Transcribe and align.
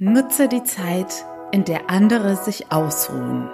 Nutze 0.00 0.46
die 0.46 0.62
Zeit, 0.62 1.24
in 1.50 1.64
der 1.64 1.90
andere 1.90 2.36
sich 2.36 2.70
ausruhen. 2.70 3.50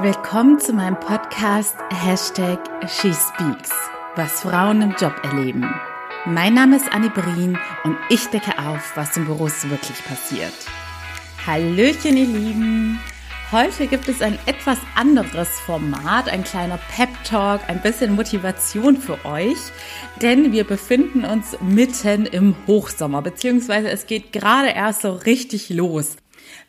Willkommen 0.00 0.58
zu 0.58 0.72
meinem 0.72 0.98
Podcast 0.98 1.76
Hashtag 1.92 2.58
SheSpeaks, 2.88 3.70
was 4.16 4.40
Frauen 4.40 4.82
im 4.82 4.96
Job 4.98 5.14
erleben. 5.22 5.72
Mein 6.24 6.54
Name 6.54 6.74
ist 6.74 6.92
Annie 6.92 7.10
Brien 7.10 7.56
und 7.84 7.96
ich 8.08 8.26
decke 8.30 8.58
auf, 8.58 8.96
was 8.96 9.16
im 9.16 9.26
Büros 9.26 9.70
wirklich 9.70 10.04
passiert. 10.04 10.54
Hallöchen, 11.46 12.16
ihr 12.16 12.26
Lieben! 12.26 12.98
Heute 13.52 13.86
gibt 13.86 14.08
es 14.08 14.22
ein 14.22 14.38
etwas 14.46 14.78
anderes 14.94 15.60
Format, 15.60 16.30
ein 16.30 16.42
kleiner 16.42 16.78
Pep-Talk, 16.96 17.68
ein 17.68 17.82
bisschen 17.82 18.14
Motivation 18.14 18.96
für 18.96 19.22
euch, 19.26 19.58
denn 20.22 20.52
wir 20.52 20.64
befinden 20.64 21.26
uns 21.26 21.58
mitten 21.60 22.24
im 22.24 22.56
Hochsommer, 22.66 23.20
beziehungsweise 23.20 23.90
es 23.90 24.06
geht 24.06 24.32
gerade 24.32 24.70
erst 24.70 25.02
so 25.02 25.12
richtig 25.12 25.68
los. 25.68 26.16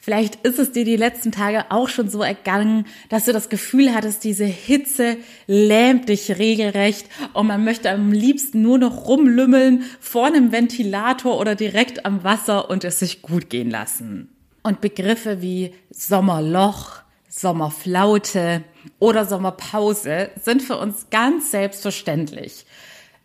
Vielleicht 0.02 0.46
ist 0.46 0.60
es 0.60 0.74
dir 0.74 0.84
die 0.84 0.98
letzten 0.98 1.32
Tage 1.32 1.72
auch 1.72 1.88
schon 1.88 2.10
so 2.10 2.22
ergangen, 2.22 2.86
dass 3.08 3.24
du 3.24 3.32
das 3.32 3.48
Gefühl 3.48 3.96
hattest, 3.96 4.26
diese 4.26 4.44
Hitze 4.44 5.16
lähmt 5.48 6.10
dich 6.10 6.38
regelrecht 6.38 7.08
und 7.32 7.48
man 7.48 7.64
möchte 7.64 7.92
am 7.92 8.12
liebsten 8.12 8.62
nur 8.62 8.78
noch 8.78 9.08
rumlümmeln 9.08 9.84
vor 10.02 10.26
einem 10.28 10.52
Ventilator 10.52 11.40
oder 11.40 11.56
direkt 11.56 12.06
am 12.06 12.26
Wasser 12.26 12.70
und 12.70 12.84
es 12.84 13.00
sich 13.00 13.22
gut 13.22 13.50
gehen 13.50 13.70
lassen. 13.70 14.28
Und 14.64 14.82
Begriffe 14.82 15.42
wie 15.42 15.76
Sommerloch, 15.90 17.02
Sommerflaute 17.30 18.64
oder 19.00 19.26
Sommerpause 19.26 20.30
sind 20.42 20.62
für 20.62 20.78
uns 20.78 21.08
ganz 21.10 21.52
selbstverständlich. 21.52 22.66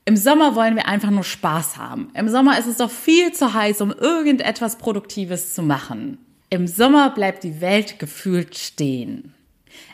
Im 0.05 0.17
Sommer 0.17 0.55
wollen 0.55 0.75
wir 0.75 0.89
einfach 0.89 1.11
nur 1.11 1.25
Spaß 1.25 1.77
haben. 1.77 2.11
Im 2.15 2.29
Sommer 2.29 2.59
ist 2.59 2.67
es 2.67 2.79
doch 2.79 2.91
viel 2.91 3.33
zu 3.33 3.53
heiß, 3.53 3.83
um 3.83 3.93
irgendetwas 3.93 4.77
Produktives 4.79 5.55
zu 5.55 5.63
machen. 5.63 6.19
Im 6.51 6.67
Sommer 6.67 7.11
bleibt 7.11 7.45
die 7.45 7.61
Welt 7.61 7.99
gefühlt 7.99 8.57
stehen. 8.57 9.35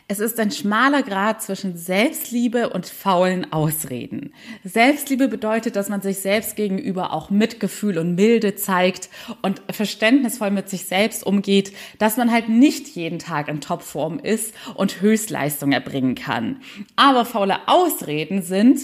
Es 0.07 0.19
ist 0.19 0.39
ein 0.39 0.51
schmaler 0.51 1.01
Grad 1.01 1.41
zwischen 1.41 1.77
Selbstliebe 1.77 2.69
und 2.69 2.85
faulen 2.85 3.51
Ausreden. 3.51 4.35
Selbstliebe 4.63 5.27
bedeutet, 5.27 5.75
dass 5.75 5.89
man 5.89 6.01
sich 6.01 6.19
selbst 6.19 6.55
gegenüber 6.55 7.11
auch 7.11 7.31
Mitgefühl 7.31 7.97
und 7.97 8.13
Milde 8.13 8.53
zeigt 8.53 9.09
und 9.41 9.63
verständnisvoll 9.71 10.51
mit 10.51 10.69
sich 10.69 10.85
selbst 10.85 11.25
umgeht, 11.25 11.73
dass 11.97 12.17
man 12.17 12.31
halt 12.31 12.49
nicht 12.49 12.89
jeden 12.89 13.17
Tag 13.17 13.47
in 13.47 13.61
Topform 13.61 14.19
ist 14.19 14.53
und 14.75 15.01
Höchstleistung 15.01 15.71
erbringen 15.71 16.13
kann. 16.13 16.61
Aber 16.95 17.25
faule 17.25 17.67
Ausreden 17.67 18.43
sind, 18.43 18.81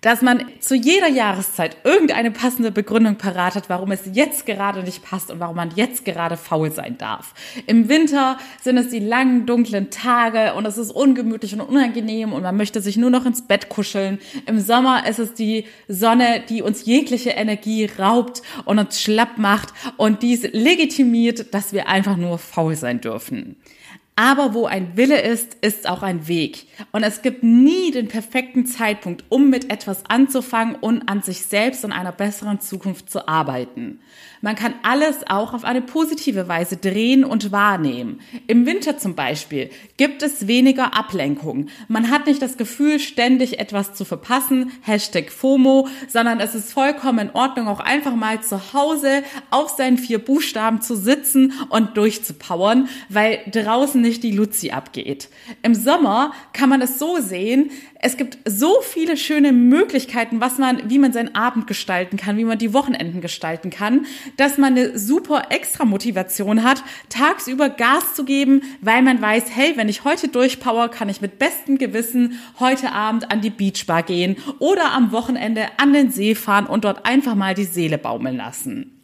dass 0.00 0.22
man 0.22 0.44
zu 0.60 0.74
jeder 0.74 1.08
Jahreszeit 1.08 1.76
irgendeine 1.84 2.30
passende 2.30 2.70
Begründung 2.70 3.16
parat 3.16 3.54
hat, 3.54 3.68
warum 3.68 3.92
es 3.92 4.02
jetzt 4.12 4.46
gerade 4.46 4.82
nicht 4.82 5.04
passt 5.04 5.30
und 5.30 5.40
warum 5.40 5.56
man 5.56 5.72
jetzt 5.74 6.04
gerade 6.04 6.36
faul 6.36 6.72
sein 6.72 6.96
darf. 6.96 7.34
Im 7.66 7.88
Winter 7.88 8.38
sind 8.62 8.78
es 8.78 8.88
die 8.88 8.98
langen, 8.98 9.46
dunklen 9.46 9.90
Tage 9.90 10.54
und 10.54 10.64
es 10.66 10.78
ist 10.78 10.90
ungemütlich 10.90 11.52
und 11.54 11.60
unangenehm 11.60 12.32
und 12.32 12.42
man 12.42 12.56
möchte 12.56 12.80
sich 12.80 12.96
nur 12.96 13.10
noch 13.10 13.26
ins 13.26 13.42
Bett 13.42 13.68
kuscheln. 13.68 14.18
Im 14.46 14.60
Sommer 14.60 15.06
ist 15.06 15.18
es 15.18 15.34
die 15.34 15.64
Sonne, 15.88 16.42
die 16.48 16.62
uns 16.62 16.86
jegliche 16.86 17.30
Energie 17.30 17.90
raubt 17.98 18.42
und 18.64 18.78
uns 18.78 19.00
schlapp 19.00 19.36
macht 19.36 19.74
und 19.96 20.22
dies 20.22 20.42
legitimiert, 20.52 21.52
dass 21.52 21.72
wir 21.72 21.88
einfach 21.88 22.16
nur 22.16 22.38
faul 22.38 22.74
sein 22.74 23.00
dürfen. 23.00 23.56
Aber 24.20 24.52
wo 24.52 24.66
ein 24.66 24.98
Wille 24.98 25.18
ist, 25.18 25.56
ist 25.62 25.88
auch 25.88 26.02
ein 26.02 26.28
Weg. 26.28 26.66
Und 26.92 27.04
es 27.04 27.22
gibt 27.22 27.42
nie 27.42 27.90
den 27.90 28.08
perfekten 28.08 28.66
Zeitpunkt, 28.66 29.24
um 29.30 29.48
mit 29.48 29.72
etwas 29.72 30.04
anzufangen 30.10 30.74
und 30.74 31.08
an 31.08 31.22
sich 31.22 31.46
selbst 31.46 31.86
und 31.86 31.92
einer 31.92 32.12
besseren 32.12 32.60
Zukunft 32.60 33.08
zu 33.08 33.26
arbeiten. 33.28 34.00
Man 34.42 34.56
kann 34.56 34.74
alles 34.82 35.18
auch 35.26 35.54
auf 35.54 35.64
eine 35.64 35.80
positive 35.80 36.48
Weise 36.48 36.76
drehen 36.76 37.24
und 37.24 37.50
wahrnehmen. 37.50 38.20
Im 38.46 38.66
Winter 38.66 38.98
zum 38.98 39.14
Beispiel 39.14 39.70
gibt 39.96 40.22
es 40.22 40.46
weniger 40.46 40.94
Ablenkung. 40.94 41.68
Man 41.88 42.10
hat 42.10 42.26
nicht 42.26 42.42
das 42.42 42.58
Gefühl, 42.58 42.98
ständig 42.98 43.58
etwas 43.58 43.94
zu 43.94 44.04
verpassen, 44.04 44.72
Hashtag 44.82 45.30
FOMO, 45.30 45.88
sondern 46.08 46.40
es 46.40 46.54
ist 46.54 46.72
vollkommen 46.72 47.28
in 47.28 47.34
Ordnung, 47.34 47.68
auch 47.68 47.80
einfach 47.80 48.14
mal 48.14 48.42
zu 48.42 48.74
Hause 48.74 49.22
auf 49.50 49.70
seinen 49.70 49.96
vier 49.96 50.18
Buchstaben 50.18 50.82
zu 50.82 50.94
sitzen 50.94 51.54
und 51.70 51.96
durchzupowern, 51.96 52.88
weil 53.08 53.40
draußen 53.50 54.00
nicht 54.00 54.09
die 54.18 54.32
Luzi 54.32 54.70
abgeht. 54.70 55.28
Im 55.62 55.76
Sommer 55.76 56.32
kann 56.52 56.68
man 56.68 56.82
es 56.82 56.98
so 56.98 57.20
sehen, 57.20 57.70
es 58.02 58.16
gibt 58.16 58.38
so 58.44 58.80
viele 58.80 59.16
schöne 59.16 59.52
Möglichkeiten, 59.52 60.40
was 60.40 60.58
man, 60.58 60.88
wie 60.90 60.98
man 60.98 61.12
seinen 61.12 61.34
Abend 61.34 61.66
gestalten 61.66 62.16
kann, 62.16 62.38
wie 62.38 62.44
man 62.44 62.58
die 62.58 62.72
Wochenenden 62.72 63.20
gestalten 63.20 63.70
kann, 63.70 64.06
dass 64.38 64.58
man 64.58 64.76
eine 64.76 64.98
super 64.98 65.44
extra 65.50 65.84
Motivation 65.84 66.64
hat, 66.64 66.82
tagsüber 67.10 67.68
Gas 67.68 68.14
zu 68.14 68.24
geben, 68.24 68.62
weil 68.80 69.02
man 69.02 69.20
weiß, 69.20 69.44
hey, 69.54 69.74
wenn 69.76 69.88
ich 69.88 70.04
heute 70.04 70.28
durchpower, 70.28 70.88
kann 70.88 71.08
ich 71.08 71.20
mit 71.20 71.38
bestem 71.38 71.78
Gewissen 71.78 72.40
heute 72.58 72.90
Abend 72.92 73.30
an 73.30 73.42
die 73.42 73.50
Beachbar 73.50 74.02
gehen 74.02 74.36
oder 74.58 74.92
am 74.92 75.12
Wochenende 75.12 75.66
an 75.76 75.92
den 75.92 76.10
See 76.10 76.34
fahren 76.34 76.66
und 76.66 76.84
dort 76.84 77.04
einfach 77.04 77.34
mal 77.34 77.54
die 77.54 77.64
Seele 77.64 77.98
baumeln 77.98 78.36
lassen. 78.36 78.99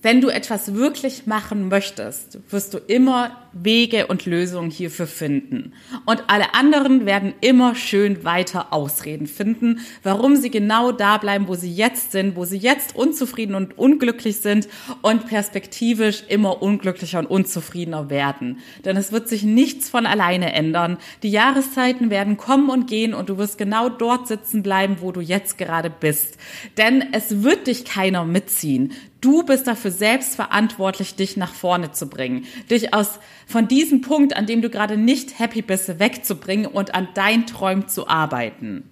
Wenn 0.00 0.20
du 0.20 0.28
etwas 0.28 0.74
wirklich 0.74 1.26
machen 1.26 1.68
möchtest, 1.68 2.38
wirst 2.50 2.72
du 2.72 2.78
immer 2.78 3.36
Wege 3.52 4.06
und 4.06 4.26
Lösungen 4.26 4.70
hierfür 4.70 5.08
finden. 5.08 5.72
Und 6.06 6.22
alle 6.28 6.54
anderen 6.54 7.04
werden 7.04 7.34
immer 7.40 7.74
schön 7.74 8.22
weiter 8.22 8.72
Ausreden 8.72 9.26
finden, 9.26 9.80
warum 10.04 10.36
sie 10.36 10.50
genau 10.50 10.92
da 10.92 11.18
bleiben, 11.18 11.48
wo 11.48 11.56
sie 11.56 11.72
jetzt 11.72 12.12
sind, 12.12 12.36
wo 12.36 12.44
sie 12.44 12.58
jetzt 12.58 12.94
unzufrieden 12.94 13.56
und 13.56 13.76
unglücklich 13.76 14.36
sind 14.36 14.68
und 15.02 15.26
perspektivisch 15.26 16.22
immer 16.28 16.62
unglücklicher 16.62 17.18
und 17.18 17.26
unzufriedener 17.26 18.08
werden. 18.08 18.58
Denn 18.84 18.96
es 18.96 19.10
wird 19.10 19.28
sich 19.28 19.42
nichts 19.42 19.88
von 19.88 20.06
alleine 20.06 20.52
ändern. 20.52 20.98
Die 21.24 21.30
Jahreszeiten 21.30 22.10
werden 22.10 22.36
kommen 22.36 22.70
und 22.70 22.86
gehen 22.86 23.14
und 23.14 23.30
du 23.30 23.38
wirst 23.38 23.58
genau 23.58 23.88
dort 23.88 24.28
sitzen 24.28 24.62
bleiben, 24.62 24.98
wo 25.00 25.10
du 25.10 25.20
jetzt 25.20 25.58
gerade 25.58 25.90
bist. 25.90 26.38
Denn 26.76 27.04
es 27.10 27.42
wird 27.42 27.66
dich 27.66 27.84
keiner 27.84 28.24
mitziehen. 28.24 28.92
Du 29.20 29.42
bist 29.42 29.66
dafür 29.66 29.90
selbst 29.90 30.36
verantwortlich, 30.36 31.16
dich 31.16 31.36
nach 31.36 31.52
vorne 31.52 31.90
zu 31.90 32.06
bringen, 32.06 32.44
dich 32.70 32.94
aus 32.94 33.18
von 33.46 33.66
diesem 33.66 34.00
Punkt, 34.00 34.36
an 34.36 34.46
dem 34.46 34.62
du 34.62 34.70
gerade 34.70 34.96
nicht 34.96 35.38
happy 35.38 35.62
bist, 35.62 35.98
wegzubringen 35.98 36.66
und 36.66 36.94
an 36.94 37.08
dein 37.14 37.46
Träumen 37.46 37.88
zu 37.88 38.06
arbeiten. 38.06 38.90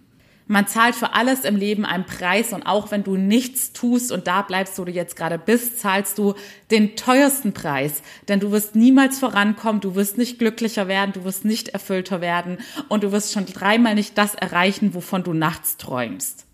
Man 0.49 0.69
zahlt 0.69 0.95
für 0.95 1.13
alles 1.15 1.45
im 1.45 1.57
Leben 1.57 1.85
einen 1.85 2.07
Preis 2.07 2.53
und 2.53 2.67
auch 2.67 2.93
wenn 2.93 3.03
du 3.03 3.17
nichts 3.17 3.73
tust 3.73 4.13
und 4.13 4.29
da 4.29 4.43
bleibst, 4.43 4.79
wo 4.79 4.85
du 4.85 4.93
jetzt 4.93 5.17
gerade 5.17 5.39
bist, 5.39 5.81
zahlst 5.81 6.19
du 6.19 6.35
den 6.71 6.95
teuersten 6.95 7.53
Preis. 7.53 8.03
Denn 8.29 8.39
du 8.39 8.53
wirst 8.53 8.77
niemals 8.77 9.19
vorankommen, 9.19 9.81
du 9.81 9.97
wirst 9.97 10.19
nicht 10.19 10.39
glücklicher 10.39 10.87
werden, 10.87 11.13
du 11.13 11.25
wirst 11.25 11.45
nicht 11.45 11.71
erfüllter 11.71 12.21
werden 12.21 12.59
und 12.89 13.03
du 13.03 13.11
wirst 13.11 13.33
schon 13.33 13.47
dreimal 13.47 13.97
nicht 13.97 14.17
das 14.19 14.37
erreichen, 14.37 14.95
wovon 14.95 15.25
du 15.25 15.33
nachts 15.33 15.79
träumst. 15.79 16.46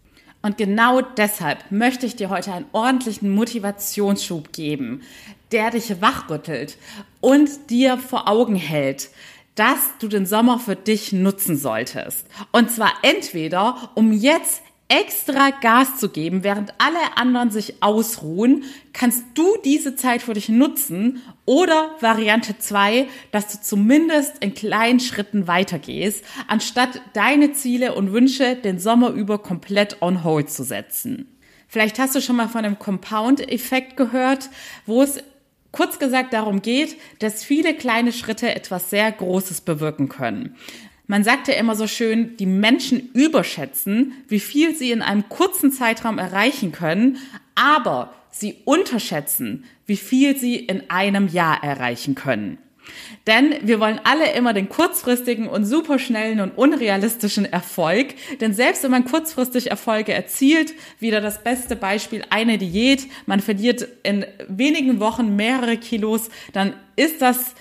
Und 0.43 0.59
genau 0.59 1.01
deshalb 1.01 1.71
möchte 1.71 2.05
ich 2.05 2.17
dir 2.17 2.29
heute 2.29 2.53
einen 2.53 2.67
ordentlichen 2.73 3.31
Motivationsschub 3.31 4.53
geben 4.53 5.03
der 5.53 5.71
dich 5.71 6.01
wachrüttelt 6.01 6.77
und 7.21 7.71
dir 7.71 7.99
vor 7.99 8.29
Augen 8.29 8.57
hält, 8.57 9.11
dass 9.55 9.99
du 10.01 10.09
den 10.09 10.25
Sommer 10.25 10.59
für 10.59 10.77
dich 10.77 11.13
nutzen 11.13 11.57
solltest. 11.57 12.27
Und 12.53 12.71
zwar 12.71 12.93
entweder, 13.03 13.93
um 13.95 14.13
jetzt 14.13 14.63
extra 14.93 15.49
Gas 15.63 15.97
zu 15.97 16.11
geben, 16.11 16.45
während 16.45 16.75
alle 16.77 17.17
anderen 17.17 17.51
sich 17.51 17.83
ausruhen, 17.83 18.65
kannst 18.93 19.25
du 19.33 19.57
diese 19.65 19.97
Zeit 19.97 20.21
für 20.21 20.35
dich 20.35 20.51
nutzen 20.51 21.23
oder 21.47 21.97
Variante 22.01 22.59
zwei, 22.59 23.09
dass 23.31 23.49
du 23.51 23.63
zumindest 23.63 24.45
in 24.45 24.53
kleinen 24.53 25.01
Schritten 25.01 25.47
weitergehst, 25.47 26.23
anstatt 26.47 27.01
deine 27.15 27.55
Ziele 27.55 27.95
und 27.95 28.13
Wünsche 28.13 28.55
den 28.55 28.79
Sommer 28.79 29.11
über 29.11 29.39
komplett 29.39 30.03
on 30.03 30.25
hold 30.25 30.51
zu 30.51 30.63
setzen. 30.63 31.27
Vielleicht 31.69 31.99
hast 31.99 32.15
du 32.15 32.21
schon 32.21 32.37
mal 32.37 32.49
von 32.49 32.63
dem 32.63 32.79
Compound-Effekt 32.79 33.97
gehört, 33.97 34.51
wo 34.85 35.03
es 35.03 35.23
kurz 35.71 35.99
gesagt 35.99 36.35
darum 36.35 36.61
geht, 36.61 36.99
dass 37.21 37.43
viele 37.43 37.73
kleine 37.75 38.12
Schritte 38.12 38.55
etwas 38.55 38.91
sehr 38.91 39.11
Großes 39.11 39.62
bewirken 39.62 40.11
können. 40.11 40.55
Man 41.06 41.25
sagt 41.25 41.49
ja 41.49 41.54
immer 41.54 41.75
so 41.75 41.87
schön, 41.87 42.37
die 42.37 42.46
Menschen 42.46 43.10
überschätzen, 43.12 44.12
wie 44.28 44.40
viel 44.40 44.75
sie 44.75 44.93
in 44.93 45.02
einem 45.02 45.28
kurzen 45.28 45.72
Zeitraum 45.72 46.19
erreichen 46.19 46.72
können, 46.72 47.19
aber 47.54 48.14
sie 48.31 48.56
unterschätzen, 48.64 49.64
wie 49.87 49.96
viel 49.96 50.37
sie 50.37 50.56
in 50.56 50.88
einem 50.90 51.28
Jahr 51.28 51.62
erreichen 51.62 52.14
können. 52.14 52.58
Denn 53.26 53.54
wir 53.62 53.78
wollen 53.78 54.00
alle 54.02 54.32
immer 54.32 54.52
den 54.52 54.69
kurzfristigen 54.69 55.49
und 55.49 55.64
superschnellen 55.64 56.40
und 56.40 56.56
unrealistischen 56.56 57.44
Erfolg. 57.44 58.14
Denn 58.40 58.54
selbst 58.54 58.82
wenn 58.82 58.90
man 58.90 59.04
kurzfristig 59.04 59.70
Erfolge 59.70 60.12
erzielt, 60.12 60.75
wieder 60.99 61.20
das 61.20 61.44
beste 61.44 61.76
Beispiel, 61.76 62.25
eine 62.31 62.58
Diät, 62.58 63.06
man 63.26 63.40
verliert 63.40 63.87
in 64.02 64.26
wenigen 64.49 64.99
Wochen 64.99 65.37
mehrere 65.37 65.76
Kilos, 65.76 66.31
dann 66.52 66.75
ist 66.96 67.22
das 67.22 67.54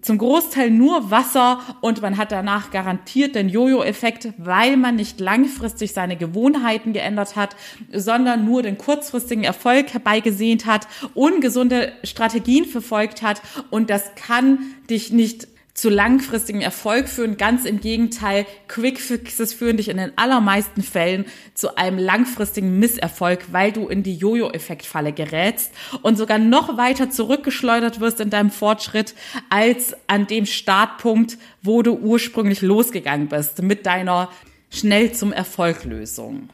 zum 0.00 0.18
Großteil 0.18 0.70
nur 0.70 1.10
Wasser 1.10 1.60
und 1.80 2.02
man 2.02 2.16
hat 2.16 2.32
danach 2.32 2.70
garantiert 2.70 3.34
den 3.34 3.48
Jojo-Effekt, 3.48 4.28
weil 4.38 4.76
man 4.76 4.96
nicht 4.96 5.20
langfristig 5.20 5.92
seine 5.92 6.16
Gewohnheiten 6.16 6.92
geändert 6.92 7.36
hat, 7.36 7.54
sondern 7.92 8.44
nur 8.44 8.62
den 8.62 8.76
kurzfristigen 8.76 9.44
Erfolg 9.44 9.92
herbeigesehnt 9.92 10.66
hat, 10.66 10.88
ungesunde 11.14 11.92
Strategien 12.02 12.64
verfolgt 12.64 13.22
hat 13.22 13.40
und 13.70 13.90
das 13.90 14.14
kann 14.16 14.58
dich 14.90 15.12
nicht 15.12 15.48
zu 15.74 15.90
langfristigem 15.90 16.60
Erfolg 16.60 17.08
führen. 17.08 17.36
Ganz 17.36 17.64
im 17.64 17.80
Gegenteil, 17.80 18.46
Quick 18.68 19.00
Fixes 19.00 19.52
führen 19.52 19.76
dich 19.76 19.88
in 19.88 19.96
den 19.96 20.16
allermeisten 20.16 20.82
Fällen 20.82 21.26
zu 21.52 21.76
einem 21.76 21.98
langfristigen 21.98 22.78
Misserfolg, 22.78 23.46
weil 23.52 23.72
du 23.72 23.88
in 23.88 24.04
die 24.04 24.14
Jojo-Effekt-Falle 24.14 25.12
gerätst 25.12 25.72
und 26.02 26.16
sogar 26.16 26.38
noch 26.38 26.76
weiter 26.76 27.10
zurückgeschleudert 27.10 28.00
wirst 28.00 28.20
in 28.20 28.30
deinem 28.30 28.50
Fortschritt 28.50 29.14
als 29.50 29.96
an 30.06 30.28
dem 30.28 30.46
Startpunkt, 30.46 31.38
wo 31.60 31.82
du 31.82 31.94
ursprünglich 31.94 32.62
losgegangen 32.62 33.28
bist 33.28 33.60
mit 33.60 33.84
deiner 33.84 34.30
schnell 34.70 35.12
zum 35.12 35.32
Erfolg 35.32 35.84
Lösung. 35.84 36.50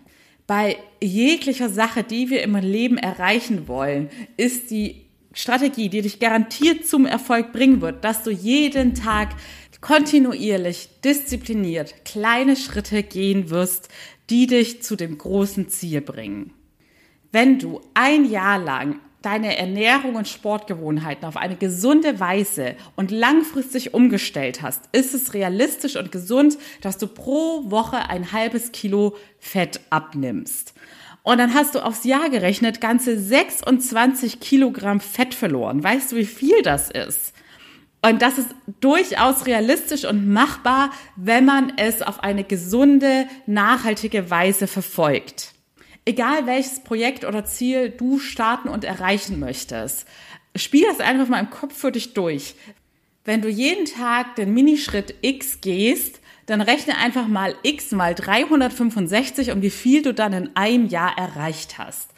Bei 0.46 0.78
jeglicher 1.00 1.68
Sache, 1.68 2.02
die 2.02 2.30
wir 2.30 2.42
im 2.42 2.56
Leben 2.56 2.96
erreichen 2.96 3.68
wollen, 3.68 4.10
ist 4.36 4.70
die 4.70 5.09
Strategie, 5.32 5.88
die 5.88 6.02
dich 6.02 6.18
garantiert 6.18 6.86
zum 6.86 7.06
Erfolg 7.06 7.52
bringen 7.52 7.80
wird, 7.80 8.04
dass 8.04 8.22
du 8.22 8.30
jeden 8.30 8.94
Tag 8.94 9.30
kontinuierlich, 9.80 10.88
diszipliniert 11.04 12.04
kleine 12.04 12.56
Schritte 12.56 13.02
gehen 13.02 13.50
wirst, 13.50 13.88
die 14.28 14.46
dich 14.46 14.82
zu 14.82 14.96
dem 14.96 15.16
großen 15.18 15.68
Ziel 15.68 16.00
bringen. 16.00 16.52
Wenn 17.32 17.58
du 17.58 17.80
ein 17.94 18.28
Jahr 18.28 18.58
lang 18.58 19.00
deine 19.22 19.56
Ernährung 19.56 20.16
und 20.16 20.28
Sportgewohnheiten 20.28 21.26
auf 21.26 21.36
eine 21.36 21.56
gesunde 21.56 22.20
Weise 22.20 22.74
und 22.96 23.10
langfristig 23.10 23.92
umgestellt 23.92 24.62
hast, 24.62 24.88
ist 24.92 25.14
es 25.14 25.34
realistisch 25.34 25.96
und 25.96 26.10
gesund, 26.10 26.56
dass 26.80 26.96
du 26.96 27.06
pro 27.06 27.70
Woche 27.70 28.08
ein 28.08 28.32
halbes 28.32 28.72
Kilo 28.72 29.16
Fett 29.38 29.80
abnimmst. 29.90 30.74
Und 31.22 31.38
dann 31.38 31.54
hast 31.54 31.74
du 31.74 31.80
aufs 31.80 32.04
Jahr 32.04 32.30
gerechnet 32.30 32.80
ganze 32.80 33.18
26 33.18 34.40
Kilogramm 34.40 35.00
Fett 35.00 35.34
verloren. 35.34 35.82
Weißt 35.82 36.12
du, 36.12 36.16
wie 36.16 36.26
viel 36.26 36.62
das 36.62 36.90
ist? 36.90 37.34
Und 38.02 38.22
das 38.22 38.38
ist 38.38 38.48
durchaus 38.80 39.46
realistisch 39.46 40.06
und 40.06 40.26
machbar, 40.26 40.90
wenn 41.16 41.44
man 41.44 41.74
es 41.76 42.00
auf 42.00 42.22
eine 42.22 42.44
gesunde, 42.44 43.26
nachhaltige 43.46 44.30
Weise 44.30 44.66
verfolgt. 44.66 45.52
Egal 46.06 46.46
welches 46.46 46.80
Projekt 46.80 47.26
oder 47.26 47.44
Ziel 47.44 47.90
du 47.90 48.18
starten 48.18 48.70
und 48.70 48.84
erreichen 48.84 49.38
möchtest, 49.38 50.06
spiel 50.56 50.86
das 50.88 51.00
einfach 51.00 51.28
mal 51.28 51.40
im 51.40 51.50
Kopf 51.50 51.76
für 51.76 51.92
dich 51.92 52.14
durch. 52.14 52.54
Wenn 53.24 53.42
du 53.42 53.50
jeden 53.50 53.84
Tag 53.84 54.34
den 54.36 54.54
Minischritt 54.54 55.14
X 55.20 55.60
gehst, 55.60 56.20
dann 56.46 56.60
rechne 56.60 56.96
einfach 56.98 57.26
mal 57.26 57.54
x 57.62 57.92
mal 57.92 58.14
365 58.14 59.50
und 59.50 59.62
wie 59.62 59.70
viel 59.70 60.02
du 60.02 60.14
dann 60.14 60.32
in 60.32 60.56
einem 60.56 60.86
Jahr 60.86 61.16
erreicht 61.16 61.78
hast. 61.78 62.10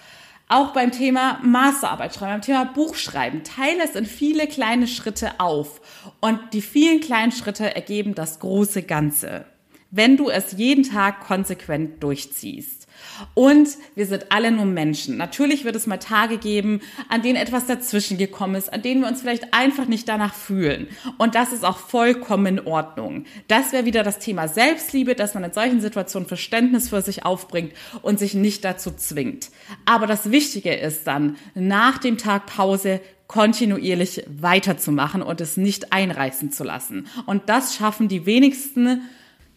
Auch 0.48 0.74
beim 0.74 0.92
Thema 0.92 1.38
Masterarbeit 1.42 2.14
schreiben, 2.14 2.32
beim 2.32 2.42
Thema 2.42 2.64
Buchschreiben, 2.66 3.42
teile 3.42 3.84
es 3.84 3.94
in 3.94 4.04
viele 4.04 4.46
kleine 4.46 4.86
Schritte 4.86 5.40
auf. 5.40 5.80
Und 6.20 6.38
die 6.52 6.60
vielen 6.60 7.00
kleinen 7.00 7.32
Schritte 7.32 7.74
ergeben 7.74 8.14
das 8.14 8.38
große 8.38 8.82
Ganze, 8.82 9.46
wenn 9.92 10.16
du 10.16 10.28
es 10.30 10.52
jeden 10.56 10.82
Tag 10.82 11.20
konsequent 11.20 12.02
durchziehst. 12.02 12.88
Und 13.34 13.68
wir 13.94 14.06
sind 14.06 14.26
alle 14.30 14.50
nur 14.50 14.64
Menschen. 14.64 15.16
Natürlich 15.16 15.64
wird 15.64 15.76
es 15.76 15.86
mal 15.86 15.98
Tage 15.98 16.38
geben, 16.38 16.80
an 17.08 17.22
denen 17.22 17.36
etwas 17.36 17.66
dazwischen 17.66 18.16
gekommen 18.16 18.54
ist, 18.54 18.72
an 18.72 18.82
denen 18.82 19.02
wir 19.02 19.08
uns 19.08 19.20
vielleicht 19.20 19.52
einfach 19.52 19.86
nicht 19.86 20.08
danach 20.08 20.34
fühlen. 20.34 20.88
Und 21.18 21.34
das 21.34 21.52
ist 21.52 21.64
auch 21.64 21.78
vollkommen 21.78 22.58
in 22.58 22.66
Ordnung. 22.66 23.24
Das 23.48 23.72
wäre 23.72 23.84
wieder 23.84 24.02
das 24.02 24.18
Thema 24.18 24.48
Selbstliebe, 24.48 25.14
dass 25.14 25.34
man 25.34 25.44
in 25.44 25.52
solchen 25.52 25.80
Situationen 25.80 26.28
Verständnis 26.28 26.88
für 26.88 27.02
sich 27.02 27.24
aufbringt 27.24 27.72
und 28.00 28.18
sich 28.18 28.34
nicht 28.34 28.64
dazu 28.64 28.90
zwingt. 28.92 29.50
Aber 29.84 30.06
das 30.06 30.30
Wichtige 30.30 30.74
ist 30.74 31.06
dann, 31.06 31.36
nach 31.54 31.98
dem 31.98 32.18
Tag 32.18 32.46
Pause 32.46 33.00
kontinuierlich 33.26 34.24
weiterzumachen 34.28 35.22
und 35.22 35.40
es 35.40 35.56
nicht 35.56 35.92
einreißen 35.92 36.52
zu 36.52 36.64
lassen. 36.64 37.06
Und 37.26 37.48
das 37.48 37.74
schaffen 37.74 38.08
die 38.08 38.26
wenigsten, 38.26 39.08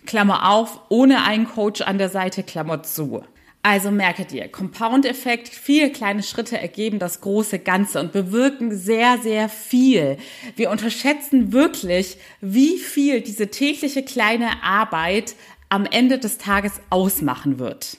Klammer 0.06 0.50
auf, 0.52 0.80
ohne 0.90 1.24
einen 1.24 1.48
Coach 1.48 1.82
an 1.82 1.98
der 1.98 2.10
Seite, 2.10 2.44
Klammer 2.44 2.84
zu. 2.84 3.24
Also 3.64 3.90
merke 3.90 4.26
dir, 4.26 4.48
Compound-Effekt, 4.48 5.48
viele 5.50 5.90
kleine 5.90 6.22
Schritte 6.22 6.60
ergeben 6.60 7.00
das 7.00 7.22
große 7.22 7.58
Ganze 7.58 8.00
und 8.00 8.12
bewirken 8.12 8.78
sehr, 8.78 9.18
sehr 9.18 9.50
viel. 9.50 10.18
Wir 10.56 10.70
unterschätzen 10.70 11.52
wirklich, 11.52 12.18
wie 12.42 12.78
viel 12.78 13.22
diese 13.22 13.50
tägliche 13.50 14.04
kleine 14.04 14.62
Arbeit 14.62 15.34
am 15.70 15.88
Ende 15.88 16.20
des 16.20 16.38
Tages 16.38 16.74
ausmachen 16.92 17.58
wird. 17.58 17.98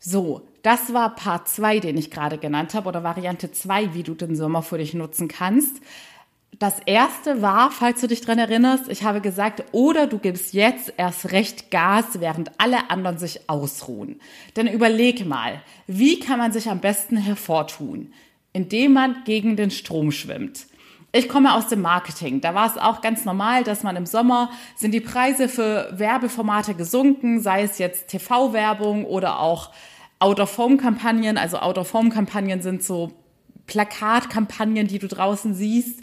So, 0.00 0.42
das 0.64 0.92
war 0.92 1.14
Part 1.14 1.48
2, 1.48 1.78
den 1.78 1.96
ich 1.96 2.10
gerade 2.10 2.36
genannt 2.38 2.74
habe, 2.74 2.88
oder 2.88 3.04
Variante 3.04 3.52
2, 3.52 3.94
wie 3.94 4.02
du 4.02 4.14
den 4.14 4.34
Sommer 4.34 4.62
für 4.62 4.78
dich 4.78 4.94
nutzen 4.94 5.28
kannst. 5.28 5.76
Das 6.64 6.78
erste 6.86 7.42
war, 7.42 7.70
falls 7.70 8.00
du 8.00 8.06
dich 8.06 8.22
dran 8.22 8.38
erinnerst, 8.38 8.88
ich 8.88 9.02
habe 9.02 9.20
gesagt, 9.20 9.62
oder 9.72 10.06
du 10.06 10.16
gibst 10.16 10.54
jetzt 10.54 10.94
erst 10.96 11.30
recht 11.30 11.70
Gas, 11.70 12.20
während 12.20 12.52
alle 12.56 12.88
anderen 12.88 13.18
sich 13.18 13.50
ausruhen. 13.50 14.18
Denn 14.56 14.66
überleg 14.66 15.26
mal, 15.26 15.60
wie 15.86 16.18
kann 16.20 16.38
man 16.38 16.52
sich 16.52 16.70
am 16.70 16.80
besten 16.80 17.18
hervortun? 17.18 18.14
Indem 18.54 18.94
man 18.94 19.24
gegen 19.26 19.56
den 19.56 19.70
Strom 19.70 20.10
schwimmt. 20.10 20.64
Ich 21.12 21.28
komme 21.28 21.52
aus 21.52 21.68
dem 21.68 21.82
Marketing. 21.82 22.40
Da 22.40 22.54
war 22.54 22.66
es 22.66 22.78
auch 22.78 23.02
ganz 23.02 23.26
normal, 23.26 23.62
dass 23.62 23.82
man 23.82 23.96
im 23.96 24.06
Sommer 24.06 24.50
sind 24.74 24.92
die 24.94 25.02
Preise 25.02 25.50
für 25.50 25.92
Werbeformate 25.92 26.72
gesunken, 26.72 27.40
sei 27.40 27.64
es 27.64 27.76
jetzt 27.76 28.08
TV-Werbung 28.08 29.04
oder 29.04 29.38
auch 29.38 29.70
Out-of-Home-Kampagnen. 30.18 31.36
Also 31.36 31.58
Out-of-Home-Kampagnen 31.58 32.62
sind 32.62 32.82
so 32.82 33.12
Plakatkampagnen, 33.66 34.86
die 34.86 34.98
du 34.98 35.08
draußen 35.08 35.54
siehst 35.54 36.00